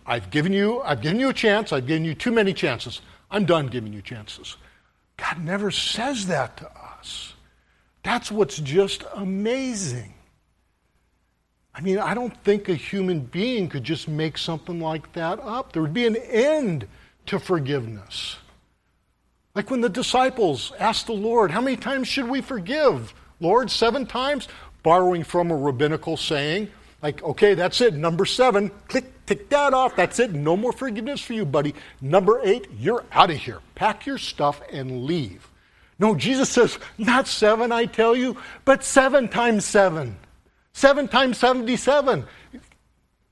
[0.05, 1.73] I've given you, I've given you a chance.
[1.73, 3.01] I've given you too many chances.
[3.29, 4.55] I'm done giving you chances.
[5.17, 7.33] God never says that to us.
[8.03, 10.13] That's what's just amazing.
[11.75, 15.73] I mean, I don't think a human being could just make something like that up.
[15.73, 16.87] There would be an end
[17.25, 18.37] to forgiveness.
[19.55, 23.13] Like when the disciples asked the Lord, How many times should we forgive?
[23.39, 24.47] Lord, seven times?
[24.81, 26.69] Borrowing from a rabbinical saying.
[27.01, 27.93] Like, okay, that's it.
[27.93, 29.95] Number seven, click, tick that off.
[29.95, 30.33] That's it.
[30.33, 31.75] No more forgiveness for you, buddy.
[31.99, 33.59] Number eight, you're out of here.
[33.75, 35.49] Pack your stuff and leave.
[35.99, 40.17] No, Jesus says, not seven, I tell you, but seven times seven.
[40.71, 42.25] Seven times 77.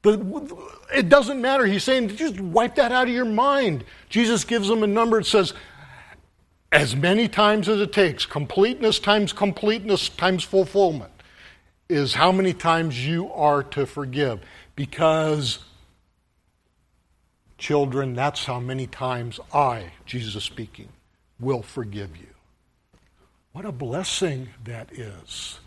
[0.03, 1.65] it doesn't matter.
[1.65, 3.84] He's saying, just wipe that out of your mind.
[4.10, 5.19] Jesus gives them a number.
[5.19, 5.53] It says,
[6.71, 11.12] as many times as it takes, completeness times completeness times fulfillment
[11.89, 14.39] is how many times you are to forgive.
[14.75, 15.60] Because,
[17.57, 20.88] children, that's how many times I, Jesus speaking,
[21.39, 22.27] will forgive you.
[23.51, 25.60] What a blessing that is.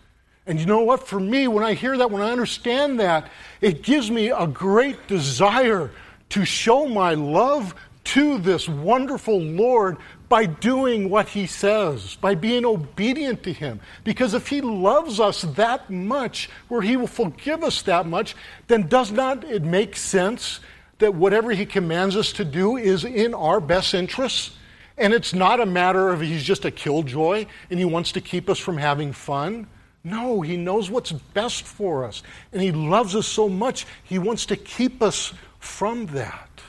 [0.47, 1.07] And you know what?
[1.07, 5.07] For me, when I hear that, when I understand that, it gives me a great
[5.07, 5.91] desire
[6.31, 9.99] to show my love to this wonderful Lord
[10.35, 13.79] by doing what he says, by being obedient to him.
[14.03, 18.35] Because if he loves us that much, where he will forgive us that much,
[18.67, 20.59] then does not it make sense
[20.99, 24.57] that whatever he commands us to do is in our best interests?
[24.99, 28.51] And it's not a matter of he's just a killjoy and he wants to keep
[28.51, 29.69] us from having fun.
[30.03, 32.25] No, he knows what's best for us.
[32.53, 36.61] And he loves us so much, he wants to keep us from that.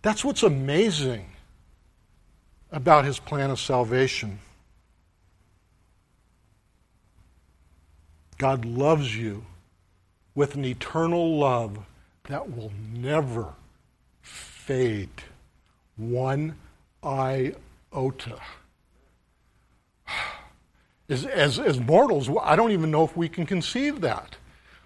[0.00, 1.31] That's what's amazing
[2.72, 4.40] about his plan of salvation.
[8.38, 9.44] God loves you
[10.34, 11.78] with an eternal love
[12.24, 13.52] that will never
[14.22, 15.10] fade
[15.96, 16.56] one
[17.04, 18.40] iota.
[21.08, 24.36] As, as, as mortals, I don't even know if we can conceive that.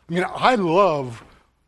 [0.08, 1.22] I mean, I love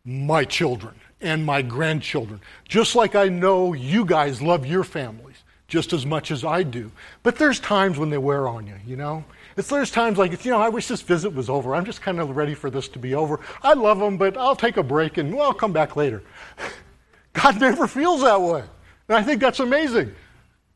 [0.04, 5.27] my children and my grandchildren, just like I know you guys love your families
[5.68, 6.90] just as much as I do.
[7.22, 9.22] But there's times when they wear on you, you know?
[9.56, 11.74] It's there's times like, you know, I wish this visit was over.
[11.74, 13.38] I'm just kind of ready for this to be over.
[13.62, 16.22] I love them, but I'll take a break and, well, I'll come back later.
[17.34, 18.64] God never feels that way.
[19.08, 20.14] And I think that's amazing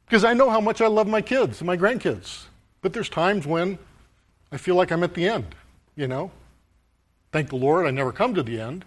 [0.04, 2.44] because I know how much I love my kids and my grandkids.
[2.82, 3.78] But there's times when
[4.50, 5.54] I feel like I'm at the end,
[5.96, 6.30] you know?
[7.32, 8.84] Thank the Lord I never come to the end.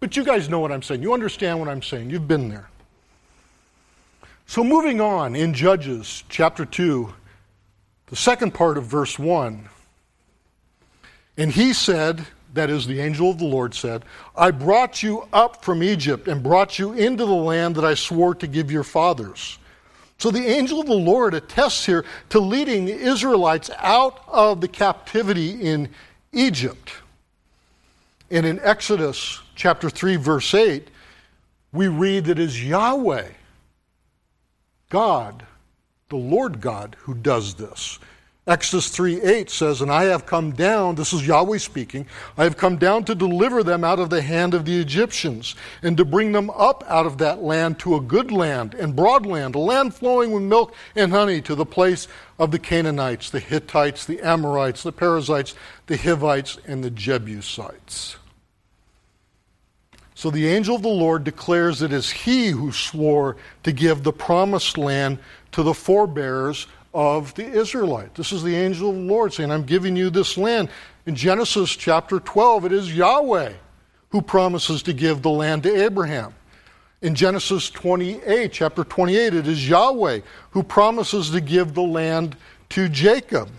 [0.00, 1.02] But you guys know what I'm saying.
[1.02, 2.10] You understand what I'm saying.
[2.10, 2.68] You've been there.
[4.54, 7.12] So, moving on in Judges chapter 2,
[8.06, 9.68] the second part of verse 1.
[11.36, 14.04] And he said, that is, the angel of the Lord said,
[14.36, 18.32] I brought you up from Egypt and brought you into the land that I swore
[18.36, 19.58] to give your fathers.
[20.18, 24.68] So the angel of the Lord attests here to leading the Israelites out of the
[24.68, 25.88] captivity in
[26.30, 26.92] Egypt.
[28.30, 30.86] And in Exodus chapter 3, verse 8,
[31.72, 33.30] we read that it is Yahweh,
[34.94, 35.44] God,
[36.08, 37.98] the Lord God, who does this.
[38.46, 42.06] Exodus 3 8 says, And I have come down, this is Yahweh speaking,
[42.38, 45.96] I have come down to deliver them out of the hand of the Egyptians, and
[45.96, 49.56] to bring them up out of that land to a good land and broad land,
[49.56, 52.06] a land flowing with milk and honey, to the place
[52.38, 55.56] of the Canaanites, the Hittites, the Amorites, the Perizzites,
[55.88, 58.14] the Hivites, and the Jebusites.
[60.14, 64.12] So the angel of the Lord declares it is he who swore to give the
[64.12, 65.18] promised land
[65.52, 68.16] to the forebears of the Israelites.
[68.16, 70.68] This is the angel of the Lord saying, I'm giving you this land.
[71.06, 73.52] In Genesis chapter 12, it is Yahweh
[74.10, 76.32] who promises to give the land to Abraham.
[77.02, 80.20] In Genesis 28, chapter 28, it is Yahweh
[80.52, 82.36] who promises to give the land
[82.70, 83.50] to Jacob.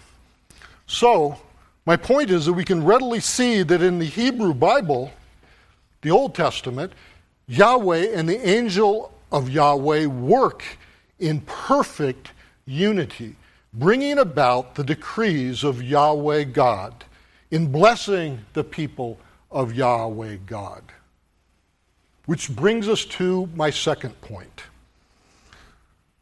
[0.88, 1.38] So,
[1.86, 5.12] my point is that we can readily see that in the Hebrew Bible,
[6.06, 6.94] the Old Testament,
[7.48, 10.64] Yahweh and the angel of Yahweh work
[11.18, 12.32] in perfect
[12.68, 13.36] unity,
[13.74, 17.06] bringing about the decrees of Yahweh God,
[17.50, 19.18] in blessing the people
[19.50, 20.84] of Yahweh God.
[22.28, 24.62] Which brings us to my second point,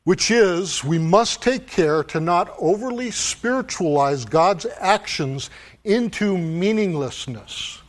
[0.06, 5.50] which is we must take care to not overly spiritualize God's actions
[5.84, 7.83] into meaninglessness.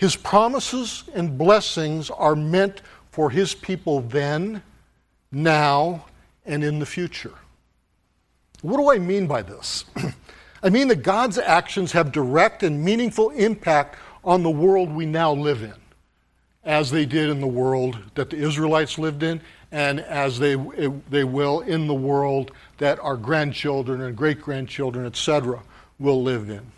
[0.00, 2.80] His promises and blessings are meant
[3.10, 4.62] for His people then,
[5.30, 6.06] now,
[6.46, 7.34] and in the future.
[8.62, 9.84] What do I mean by this?
[10.62, 15.34] I mean that God's actions have direct and meaningful impact on the world we now
[15.34, 15.76] live in,
[16.64, 19.38] as they did in the world that the Israelites lived in,
[19.70, 20.54] and as they,
[21.10, 25.60] they will in the world that our grandchildren and great grandchildren, etc.,
[25.98, 26.72] will live in.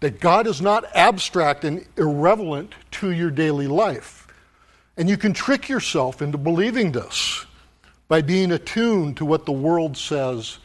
[0.00, 4.26] That God is not abstract and irrelevant to your daily life.
[4.96, 7.46] And you can trick yourself into believing this
[8.08, 10.58] by being attuned to what the world says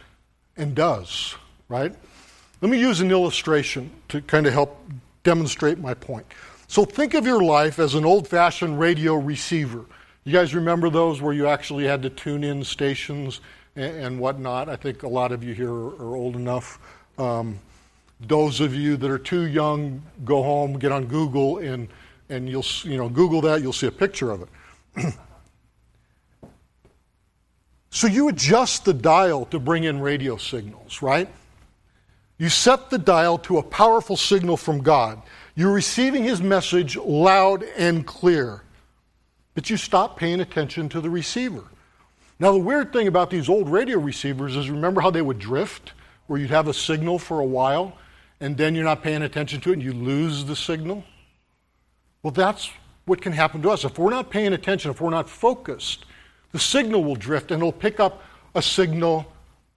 [0.58, 1.36] and does,
[1.70, 1.94] right?
[2.62, 4.82] Let me use an illustration to kind of help
[5.24, 6.26] demonstrate my point.
[6.68, 9.86] So think of your life as an old fashioned radio receiver.
[10.24, 13.42] You guys remember those where you actually had to tune in stations
[13.76, 14.70] and, whatnot?
[14.70, 16.80] I think a lot of you here are, are old enough.
[17.18, 17.60] Um,
[18.28, 21.88] those of you that are too young, go home, get on Google, and,
[22.30, 23.62] and you'll you know Google that.
[23.62, 25.14] You'll see a picture of it.
[27.96, 31.30] So you adjust the dial to bring in radio signals, right?
[32.38, 35.22] You set the dial to a powerful signal from God.
[35.56, 38.64] You're receiving his message loud and clear.
[39.54, 41.64] But you stop paying attention to the receiver.
[42.38, 45.94] Now, the weird thing about these old radio receivers is remember how they would drift,
[46.28, 47.98] where you'd have a signal for a while,
[48.40, 51.04] and then you're not paying attention to it and you lose the signal?
[52.24, 52.70] Well, that's
[53.06, 53.86] what can happen to us.
[53.86, 56.06] If we're not paying attention, if we're not focused,
[56.52, 58.24] the signal will drift and it'll pick up
[58.56, 59.26] a signal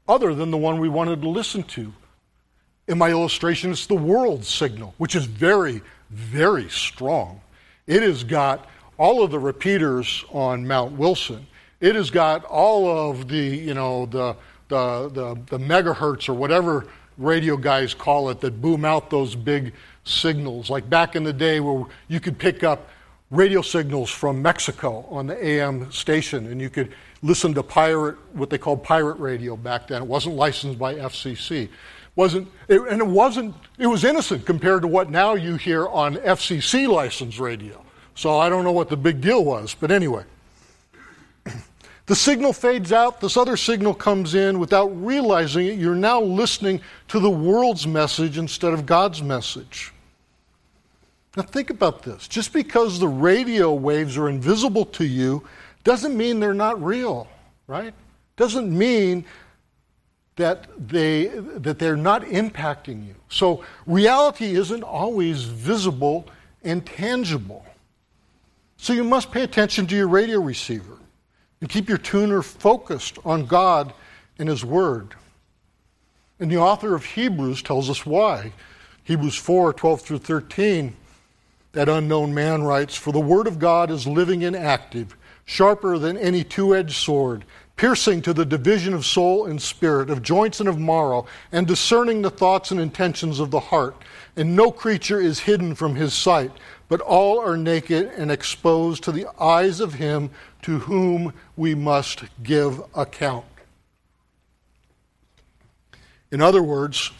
[0.08, 1.92] other than the one we wanted to listen to.
[2.86, 7.40] In my illustration, it's the world signal, which is very, very strong.
[7.86, 11.46] It has got all of the repeaters on Mount Wilson.
[11.80, 14.34] It has got all of the, you know, the,
[14.68, 16.86] the, the, the megahertz or whatever
[17.18, 20.70] radio guys call it that boom out those big signals.
[20.70, 22.88] Like back in the day where you could pick up
[23.30, 28.48] radio signals from Mexico on the AM station, and you could listen to pirate, what
[28.48, 30.02] they called pirate radio back then.
[30.02, 31.68] It wasn't licensed by FCC.
[32.16, 36.16] Wasn't, it, and it wasn't, it was innocent compared to what now you hear on
[36.16, 37.84] FCC licensed radio.
[38.14, 40.24] So I don't know what the big deal was, but anyway.
[42.08, 45.78] The signal fades out, this other signal comes in without realizing it.
[45.78, 49.92] You're now listening to the world's message instead of God's message.
[51.36, 52.26] Now, think about this.
[52.26, 55.46] Just because the radio waves are invisible to you
[55.84, 57.28] doesn't mean they're not real,
[57.66, 57.92] right?
[58.36, 59.26] Doesn't mean
[60.36, 63.16] that, they, that they're not impacting you.
[63.28, 66.26] So reality isn't always visible
[66.64, 67.66] and tangible.
[68.78, 70.98] So you must pay attention to your radio receiver
[71.60, 73.92] and keep your tuner focused on God
[74.38, 75.14] and His Word.
[76.40, 78.52] And the author of Hebrews tells us why.
[79.04, 80.94] Hebrews 4 12 through 13,
[81.72, 86.16] that unknown man writes, For the Word of God is living and active, sharper than
[86.16, 87.44] any two edged sword,
[87.76, 92.22] piercing to the division of soul and spirit, of joints and of marrow, and discerning
[92.22, 93.96] the thoughts and intentions of the heart.
[94.36, 96.52] And no creature is hidden from his sight,
[96.88, 100.30] but all are naked and exposed to the eyes of him
[100.62, 103.44] to whom we must give account.
[106.30, 107.10] In other words,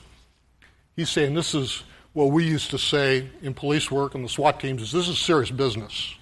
[0.96, 4.58] he's saying this is what we used to say in police work and the SWAT
[4.58, 6.14] teams is this is serious business.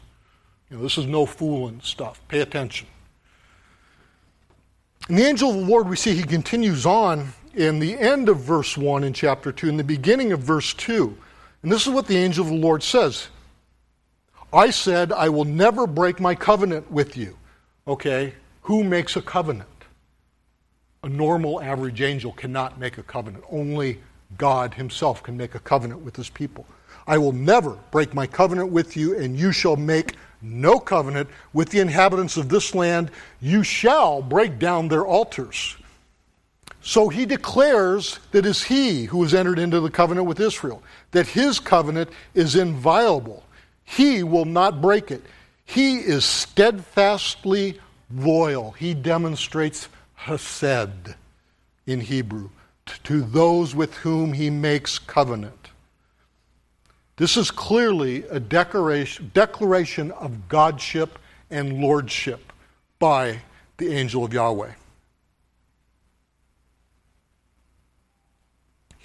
[0.71, 2.21] You know, this is no fooling stuff.
[2.29, 2.89] Pay attention.
[5.09, 8.41] And the angel of the Lord, we see he continues on in the end of
[8.41, 11.17] verse 1 in chapter 2, in the beginning of verse 2.
[11.63, 13.29] And this is what the angel of the Lord says
[14.57, 17.37] I said, I will never break my covenant with you.
[17.87, 18.33] Okay,
[18.63, 19.69] who makes a covenant?
[21.05, 23.45] A normal, average angel cannot make a covenant.
[23.51, 24.01] Only
[24.39, 26.65] God Himself can make a covenant with His people.
[27.07, 31.69] I will never break my covenant with you, and you shall make no covenant with
[31.69, 33.11] the inhabitants of this land.
[33.43, 35.77] You shall break down their altars.
[36.81, 41.27] So he declares that it's he who has entered into the covenant with Israel, that
[41.27, 43.43] his covenant is inviolable.
[43.87, 45.25] He will not break it.
[45.65, 47.81] He is steadfastly
[48.15, 48.73] loyal.
[48.73, 51.15] He demonstrates hesed
[51.87, 52.51] in Hebrew
[53.05, 55.71] to those with whom he makes covenant.
[57.17, 61.19] This is clearly a declaration, declaration of godship
[61.51, 62.53] and lordship
[62.99, 63.41] by
[63.79, 64.73] the angel of Yahweh.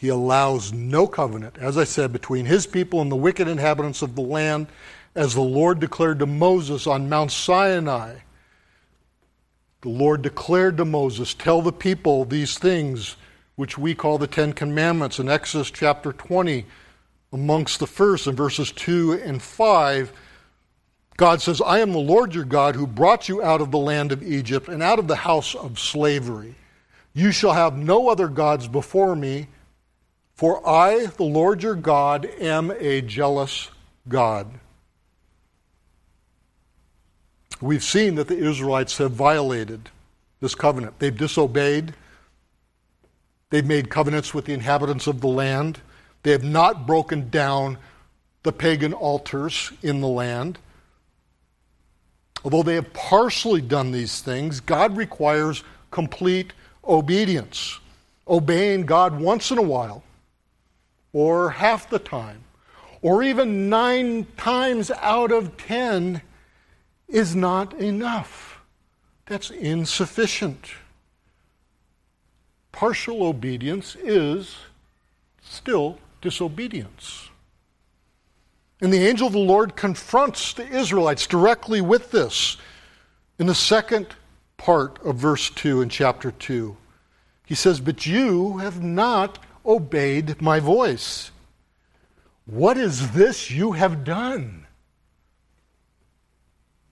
[0.01, 4.15] He allows no covenant, as I said, between his people and the wicked inhabitants of
[4.15, 4.65] the land,
[5.13, 8.15] as the Lord declared to Moses on Mount Sinai.
[9.81, 13.15] The Lord declared to Moses, Tell the people these things
[13.55, 16.65] which we call the Ten Commandments in Exodus chapter 20,
[17.31, 20.11] amongst the first in verses 2 and 5.
[21.15, 24.11] God says, I am the Lord your God who brought you out of the land
[24.11, 26.55] of Egypt and out of the house of slavery.
[27.13, 29.45] You shall have no other gods before me.
[30.41, 33.69] For I, the Lord your God, am a jealous
[34.07, 34.47] God.
[37.61, 39.89] We've seen that the Israelites have violated
[40.39, 40.97] this covenant.
[40.97, 41.93] They've disobeyed.
[43.51, 45.79] They've made covenants with the inhabitants of the land.
[46.23, 47.77] They have not broken down
[48.41, 50.57] the pagan altars in the land.
[52.43, 56.51] Although they have partially done these things, God requires complete
[56.83, 57.79] obedience.
[58.27, 60.01] Obeying God once in a while
[61.13, 62.43] or half the time,
[63.01, 66.21] or even nine times out of ten
[67.07, 68.61] is not enough.
[69.25, 70.71] That's insufficient.
[72.71, 74.55] Partial obedience is
[75.41, 77.29] still disobedience.
[78.81, 82.57] And the angel of the Lord confronts the Israelites directly with this
[83.37, 84.07] in the second
[84.57, 86.75] part of verse 2 in chapter 2.
[87.45, 91.31] He says, But you have not obeyed my voice.
[92.45, 94.65] What is this you have done?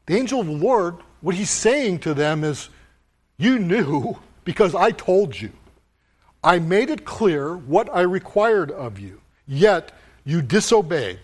[0.06, 2.70] The angel of the Lord, what he's saying to them is,
[3.38, 5.52] You knew because I told you.
[6.44, 9.92] I made it clear what I required of you, yet
[10.24, 11.20] you disobeyed.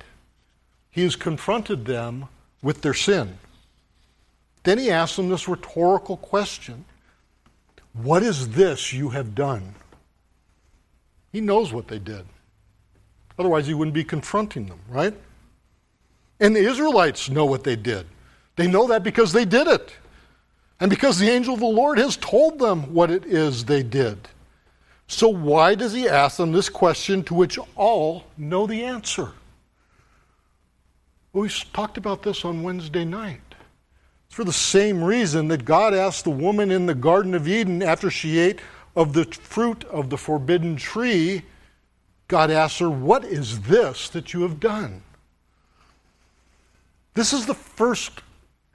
[0.91, 2.27] He has confronted them
[2.61, 3.37] with their sin.
[4.63, 6.85] Then he asks them this rhetorical question
[7.93, 9.75] What is this you have done?
[11.35, 12.25] He knows what they did.
[13.37, 15.13] Otherwise, he wouldn't be confronting them, right?
[16.39, 18.05] And the Israelites know what they did.
[18.55, 19.93] They know that because they did it.
[20.79, 24.17] And because the angel of the Lord has told them what it is they did.
[25.07, 29.33] So, why does he ask them this question to which all know the answer?
[31.33, 33.41] Well, we talked about this on Wednesday night.
[34.27, 37.83] It's for the same reason that God asked the woman in the Garden of Eden
[37.83, 38.61] after she ate
[38.95, 41.43] of the fruit of the forbidden tree,
[42.27, 45.01] God asks her, What is this that you have done?
[47.13, 48.21] This is the first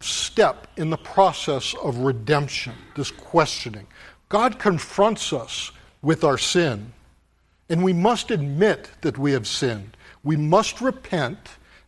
[0.00, 3.86] step in the process of redemption, this questioning.
[4.28, 6.92] God confronts us with our sin,
[7.68, 9.96] and we must admit that we have sinned.
[10.22, 11.38] We must repent,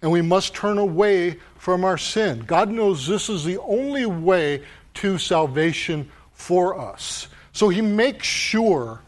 [0.02, 2.40] and we must turn away from our sin.
[2.40, 4.62] God knows this is the only way
[4.94, 7.28] to salvation for us.
[7.52, 9.00] So he makes sure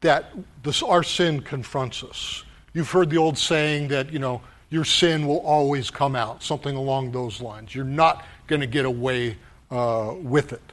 [0.00, 2.44] that this, our sin confronts us.
[2.74, 6.74] You've heard the old saying that, you know, your sin will always come out, something
[6.76, 7.74] along those lines.
[7.74, 9.36] You're not going to get away
[9.70, 10.72] uh, with it.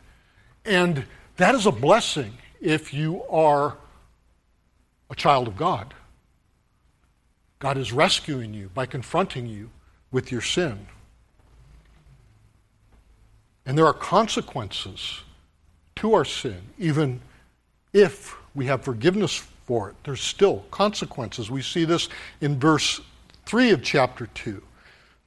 [0.65, 1.05] And
[1.37, 3.77] that is a blessing if you are
[5.09, 5.93] a child of God.
[7.59, 9.69] God is rescuing you by confronting you
[10.11, 10.87] with your sin.
[13.65, 15.21] And there are consequences
[15.99, 17.19] to our sin, even
[17.93, 19.35] if we have forgiveness
[19.65, 19.95] for it.
[20.03, 21.51] There's still consequences.
[21.51, 22.09] We see this
[22.41, 23.01] in verse
[23.45, 24.61] 3 of chapter 2.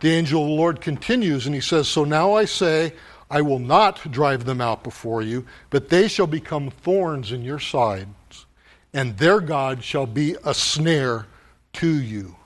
[0.01, 2.95] The angel of the Lord continues and he says, So now I say,
[3.31, 7.59] I will not drive them out before you, but they shall become thorns in your
[7.59, 8.47] sides,
[8.93, 11.27] and their God shall be a snare
[11.75, 12.37] to you.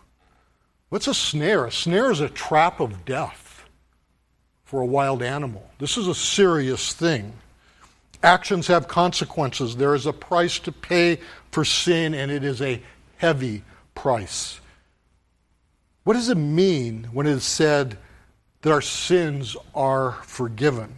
[0.88, 1.64] What's a snare?
[1.64, 3.64] A snare is a trap of death
[4.64, 5.68] for a wild animal.
[5.78, 7.32] This is a serious thing.
[8.22, 9.76] Actions have consequences.
[9.76, 12.82] There is a price to pay for sin, and it is a
[13.16, 13.62] heavy
[13.94, 14.60] price.
[16.04, 17.98] What does it mean when it is said,
[18.66, 20.92] that our sins are forgiven.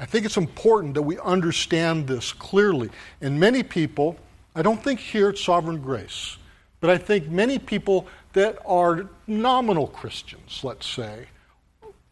[0.00, 2.88] I think it's important that we understand this clearly.
[3.20, 4.16] And many people,
[4.54, 6.38] I don't think here at Sovereign Grace,
[6.80, 11.26] but I think many people that are nominal Christians, let's say,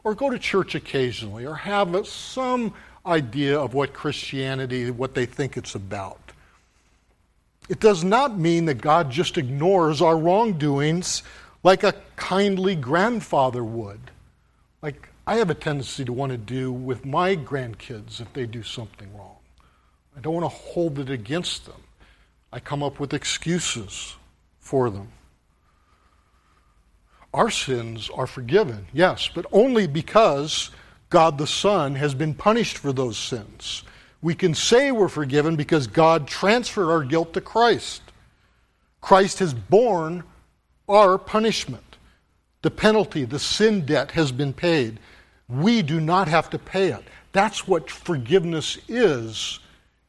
[0.05, 2.75] or go to church occasionally, or have some
[3.07, 6.19] idea of what Christianity, what they think it's about.
[7.69, 11.23] It does not mean that God just ignores our wrongdoings
[11.63, 14.01] like a kindly grandfather would.
[14.83, 18.63] Like I have a tendency to want to do with my grandkids if they do
[18.63, 19.37] something wrong.
[20.17, 21.81] I don't want to hold it against them.
[22.53, 24.17] I come up with excuses
[24.59, 25.09] for them.
[27.33, 30.71] Our sins are forgiven, yes, but only because
[31.13, 33.83] God the Son has been punished for those sins.
[34.23, 38.01] We can say we're forgiven because God transferred our guilt to Christ.
[39.03, 40.25] Christ has borne
[40.89, 41.99] our punishment.
[42.63, 45.01] The penalty, the sin debt has been paid.
[45.51, 47.05] We do not have to pay it.
[47.33, 49.61] That's what forgiveness is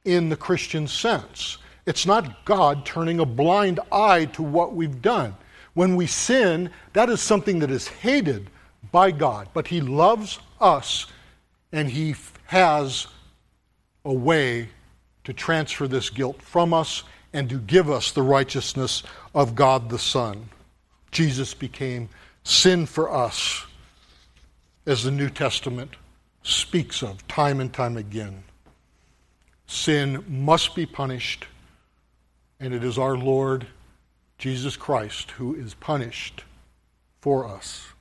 [0.06, 1.58] in the Christian sense.
[1.86, 5.36] It's not God turning a blind eye to what we've done.
[5.74, 8.50] When we sin, that is something that is hated
[8.94, 11.08] by God, but He loves us
[11.72, 13.08] and He has
[14.06, 14.70] a way
[15.24, 17.04] to transfer this guilt from us
[17.34, 19.04] and to give us the righteousness
[19.34, 20.50] of God the Son.
[21.12, 22.10] Jesus became
[22.44, 23.66] sin for us,
[24.86, 25.92] as the New Testament
[26.44, 28.44] speaks of time and time again.
[29.66, 31.48] Sin must be punished,
[32.60, 33.66] and it is our Lord
[34.38, 36.44] Jesus Christ who is punished
[37.22, 37.93] for us.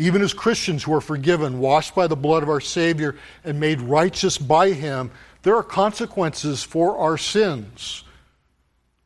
[0.00, 3.82] Even as Christians who are forgiven, washed by the blood of our Savior, and made
[3.82, 5.10] righteous by Him,
[5.42, 8.04] there are consequences for our sins.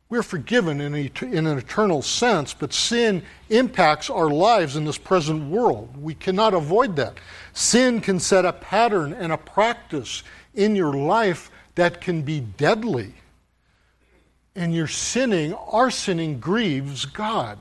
[0.08, 5.96] We're forgiven in, an eternal sense, but sin impacts our lives in this present world.
[6.00, 7.18] We cannot avoid that.
[7.54, 10.22] Sin can set a pattern and a practice
[10.54, 13.14] in your life that can be deadly.
[14.54, 17.58] And your sinning, our sinning, grieves God.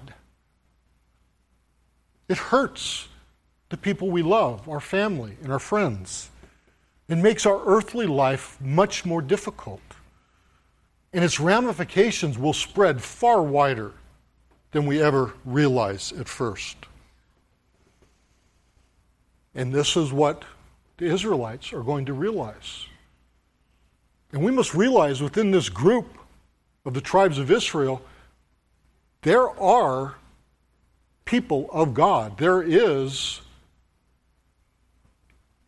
[2.29, 3.07] It hurts
[3.73, 6.29] the people we love, our family, and our friends.
[7.09, 9.81] It makes our earthly life much more difficult
[11.13, 13.91] and its ramifications will spread far wider
[14.71, 16.75] than we ever realize at first.
[19.53, 20.43] And this is what
[20.97, 22.87] the Israelites are going to realize.
[24.31, 26.17] And we must realize within this group
[26.85, 28.01] of the tribes of Israel,
[29.21, 30.15] there are
[31.25, 32.39] people of God.
[32.39, 33.41] There is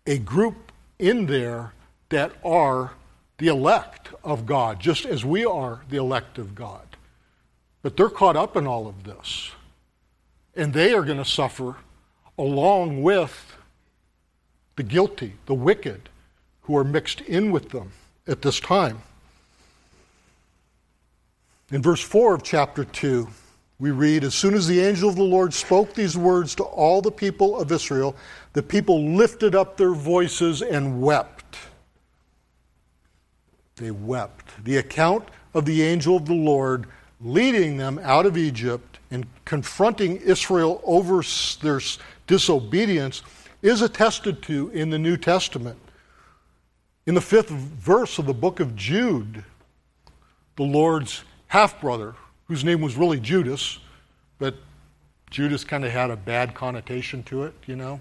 [0.06, 1.74] a group in there
[2.10, 2.92] that are
[3.38, 6.82] the elect of God, just as we are the elect of God.
[7.82, 9.52] But they're caught up in all of this.
[10.56, 11.76] And they are going to suffer
[12.38, 13.58] along with
[14.76, 16.10] the guilty, the wicked,
[16.64, 17.92] who are mixed in with them
[18.28, 19.02] at this time.
[21.72, 23.28] In verse 4 of chapter 2,
[23.78, 27.02] we read As soon as the angel of the Lord spoke these words to all
[27.02, 28.16] the people of Israel,
[28.54, 31.58] the people lifted up their voices and wept.
[33.76, 34.64] They wept.
[34.64, 36.88] The account of the angel of the Lord
[37.20, 41.22] leading them out of Egypt and confronting Israel over
[41.62, 41.82] their
[42.28, 43.22] disobedience
[43.62, 45.78] is attested to in the New Testament.
[47.06, 49.44] In the fifth verse of the book of Jude,
[50.56, 52.16] the Lord's half brother,
[52.48, 53.80] whose name was really Judas,
[54.40, 54.56] but
[55.30, 58.00] Judas kind of had a bad connotation to it, you know.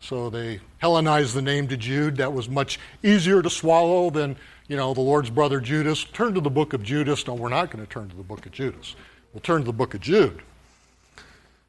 [0.00, 2.18] So they Hellenized the name to Jude.
[2.18, 4.36] That was much easier to swallow than,
[4.68, 6.04] you know, the Lord's brother Judas.
[6.04, 7.26] Turn to the book of Judas.
[7.26, 8.94] No, we're not going to turn to the book of Judas.
[9.32, 10.42] We'll turn to the book of Jude.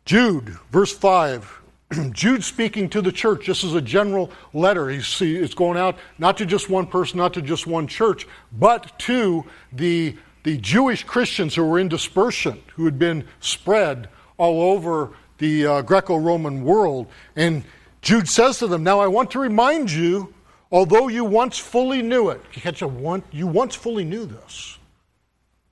[0.04, 1.62] Jude, verse 5.
[2.12, 3.48] Jude speaking to the church.
[3.48, 4.90] This is a general letter.
[4.90, 8.28] He's, see, it's going out not to just one person, not to just one church,
[8.52, 14.62] but to the, the Jewish Christians who were in dispersion, who had been spread all
[14.72, 17.08] over the uh, Greco Roman world.
[17.36, 17.66] And
[18.02, 20.34] Jude says to them, Now I want to remind you,
[20.72, 24.78] although you once fully knew it, you catch a one, you once fully knew this,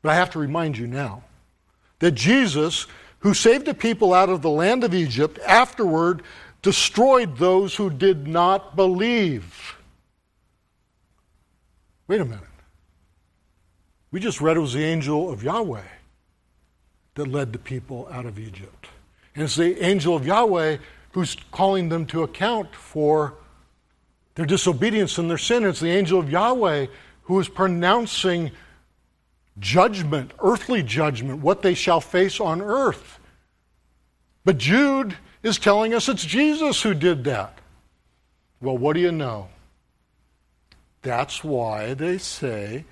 [0.01, 1.23] but I have to remind you now
[1.99, 2.85] that Jesus,
[3.19, 6.21] who saved the people out of the land of Egypt, afterward
[6.61, 9.77] destroyed those who did not believe.
[12.09, 12.43] Wait a minute.
[14.15, 15.83] We just read it was the angel of Yahweh
[17.15, 18.87] that led the people out of Egypt.
[19.35, 20.77] And it's the angel of Yahweh
[21.11, 23.33] who's calling them to account for
[24.35, 25.65] their disobedience and their sin.
[25.65, 26.85] It's the angel of Yahweh
[27.23, 28.51] who is pronouncing
[29.59, 33.19] judgment, earthly judgment, what they shall face on earth.
[34.45, 37.59] But Jude is telling us it's Jesus who did that.
[38.61, 39.49] Well, what do you know?
[41.01, 42.85] That's why they say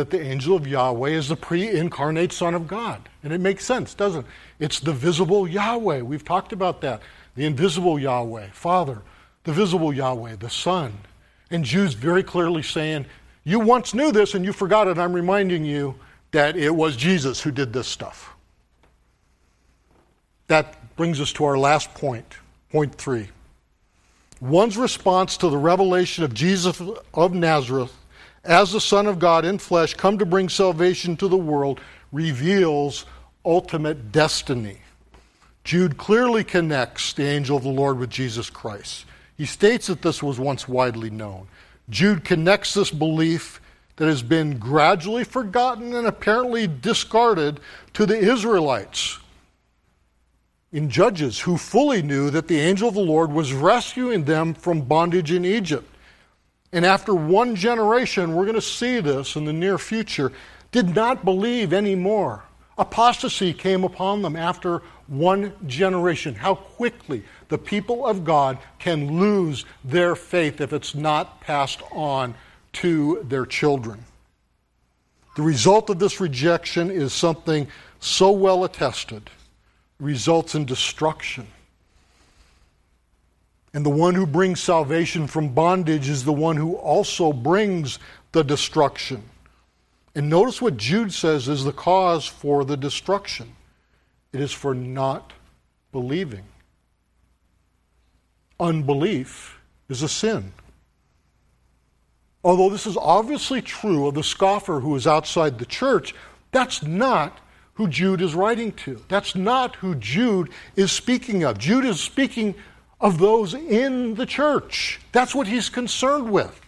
[0.00, 3.06] that the angel of Yahweh is the pre incarnate Son of God.
[3.22, 4.26] And it makes sense, doesn't it?
[4.58, 6.00] It's the visible Yahweh.
[6.00, 7.02] We've talked about that
[7.36, 9.02] the invisible Yahweh, Father,
[9.44, 10.94] the visible Yahweh, the Son.
[11.50, 13.04] And Jude's very clearly saying,
[13.44, 14.96] You once knew this and you forgot it.
[14.96, 15.96] I'm reminding you
[16.30, 18.34] that it was Jesus who did this stuff.
[20.46, 22.36] That brings us to our last point,
[22.72, 23.28] point three.
[24.40, 26.80] One's response to the revelation of Jesus
[27.12, 27.94] of Nazareth
[28.44, 31.80] as the Son of God in flesh, come to bring salvation to the world,
[32.12, 33.04] reveals
[33.44, 34.78] ultimate destiny.
[35.64, 39.04] Jude clearly connects the angel of the Lord with Jesus Christ.
[39.36, 41.48] He states that this was once widely known.
[41.88, 43.60] Jude connects this belief
[43.96, 47.60] that has been gradually forgotten and apparently discarded
[47.94, 49.18] to the Israelites
[50.72, 54.82] in Judges, who fully knew that the angel of the Lord was rescuing them from
[54.82, 55.86] bondage in Egypt.
[56.72, 60.32] And after one generation, we're going to see this in the near future,
[60.70, 62.44] did not believe anymore.
[62.78, 66.34] Apostasy came upon them after one generation.
[66.34, 72.34] How quickly the people of God can lose their faith if it's not passed on
[72.74, 74.04] to their children.
[75.36, 77.66] The result of this rejection is something
[77.98, 79.28] so well attested,
[79.98, 81.48] results in destruction.
[83.72, 87.98] And the one who brings salvation from bondage is the one who also brings
[88.32, 89.22] the destruction.
[90.14, 93.54] And notice what Jude says is the cause for the destruction
[94.32, 95.32] it is for not
[95.92, 96.44] believing.
[98.60, 99.58] Unbelief
[99.88, 100.52] is a sin.
[102.44, 106.14] Although this is obviously true of the scoffer who is outside the church,
[106.52, 107.40] that's not
[107.74, 109.02] who Jude is writing to.
[109.08, 111.58] That's not who Jude is speaking of.
[111.58, 112.54] Jude is speaking
[113.00, 115.00] of those in the church.
[115.12, 116.58] That's what he's concerned with.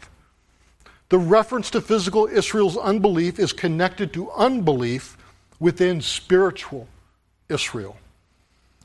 [1.10, 5.16] The reference to physical Israel's unbelief is connected to unbelief
[5.60, 6.88] within spiritual
[7.48, 7.96] Israel.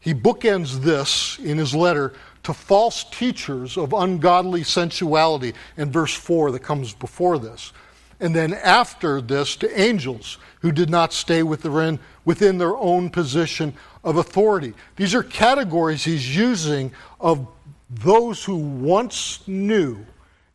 [0.02, 6.52] He bookends this in his letter to false teachers of ungodly sensuality in verse 4
[6.52, 7.72] that comes before this.
[8.20, 13.74] And then after this to angels who did not stay within, within their own position
[14.04, 14.74] of authority.
[14.96, 17.48] These are categories he's using of
[17.90, 20.06] those who once knew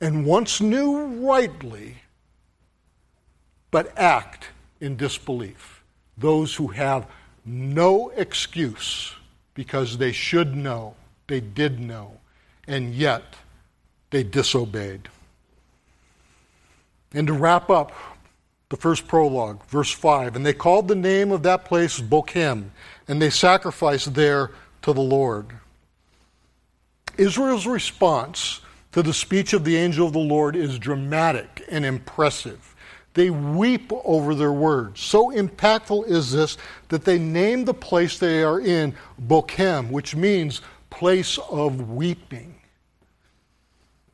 [0.01, 1.97] and once knew rightly,
[3.71, 4.49] but act
[4.81, 5.85] in disbelief.
[6.19, 7.07] Those who have
[7.45, 9.15] no excuse
[9.55, 10.95] because they should know,
[11.29, 12.19] they did know,
[12.67, 13.37] and yet
[14.11, 15.09] they disobeyed.
[17.15, 17.93] And to wrap up
[18.69, 22.71] the first prologue, verse 5 And they called the name of that place Bochim,
[23.07, 24.51] and they sacrificed there
[24.83, 25.47] to the Lord.
[27.19, 28.61] Israel's response
[28.93, 32.75] to the speech of the angel of the Lord is dramatic and impressive.
[33.15, 35.01] They weep over their words.
[35.01, 36.57] So impactful is this
[36.89, 42.55] that they name the place they are in Bochim, which means place of weeping.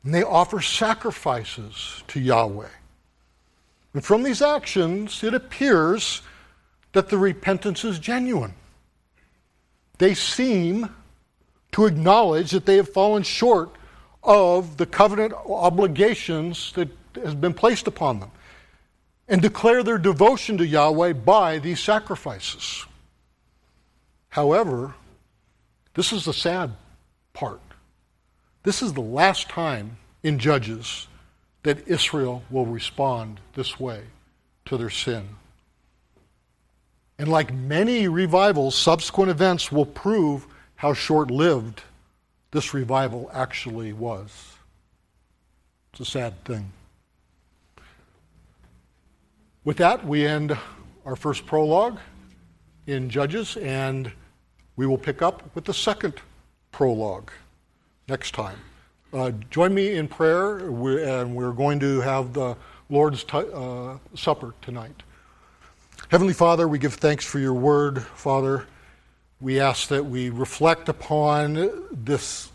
[0.03, 2.67] And they offer sacrifices to Yahweh.
[3.93, 6.21] And from these actions, it appears
[6.93, 8.53] that the repentance is genuine.
[9.97, 10.89] They seem
[11.71, 13.75] to acknowledge that they have fallen short
[14.23, 18.31] of the covenant obligations that has been placed upon them
[19.27, 22.85] and declare their devotion to Yahweh by these sacrifices.
[24.29, 24.95] However,
[25.93, 26.73] this is the sad
[27.33, 27.61] part.
[28.63, 31.07] This is the last time in Judges
[31.63, 34.03] that Israel will respond this way
[34.65, 35.27] to their sin.
[37.17, 41.83] And like many revivals, subsequent events will prove how short lived
[42.51, 44.53] this revival actually was.
[45.91, 46.71] It's a sad thing.
[49.65, 50.57] With that, we end
[51.05, 51.99] our first prologue
[52.87, 54.11] in Judges, and
[54.77, 56.13] we will pick up with the second
[56.71, 57.31] prologue
[58.07, 58.57] next time.
[59.11, 62.55] Uh, join me in prayer, and we're going to have the
[62.91, 65.01] Lord's t- uh, Supper tonight.
[66.09, 68.67] Heavenly Father, we give thanks for your word, Father.
[69.41, 72.51] We ask that we reflect upon this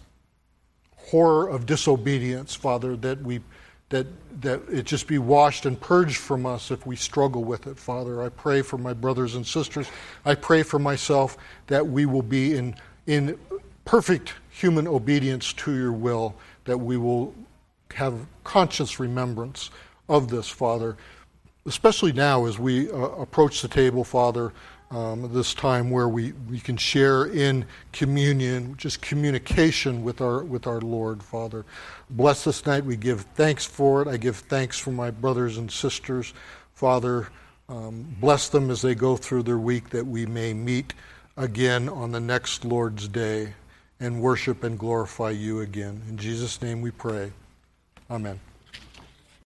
[0.97, 3.41] horror of disobedience, Father, that we
[3.89, 4.07] that
[4.41, 8.23] that it just be washed and purged from us if we struggle with it, Father.
[8.23, 9.89] I pray for my brothers and sisters.
[10.25, 11.37] I pray for myself
[11.67, 12.77] that we will be in
[13.07, 13.39] in
[13.85, 17.35] perfect human obedience to your will, that we will
[17.95, 19.71] have conscious remembrance
[20.09, 20.97] of this, Father,
[21.67, 24.53] especially now as we uh, approach the table, Father,
[24.91, 30.67] um, this time where we, we can share in communion, just communication with our, with
[30.67, 31.65] our Lord, Father.
[32.11, 32.85] Bless this night.
[32.85, 34.09] We give thanks for it.
[34.09, 36.33] I give thanks for my brothers and sisters.
[36.75, 37.29] Father,
[37.69, 40.93] um, bless them as they go through their week that we may meet
[41.37, 43.55] again on the next Lord's Day
[44.01, 46.03] and worship and glorify you again.
[46.09, 47.33] In Jesus' name we pray.
[48.11, 48.41] Amen.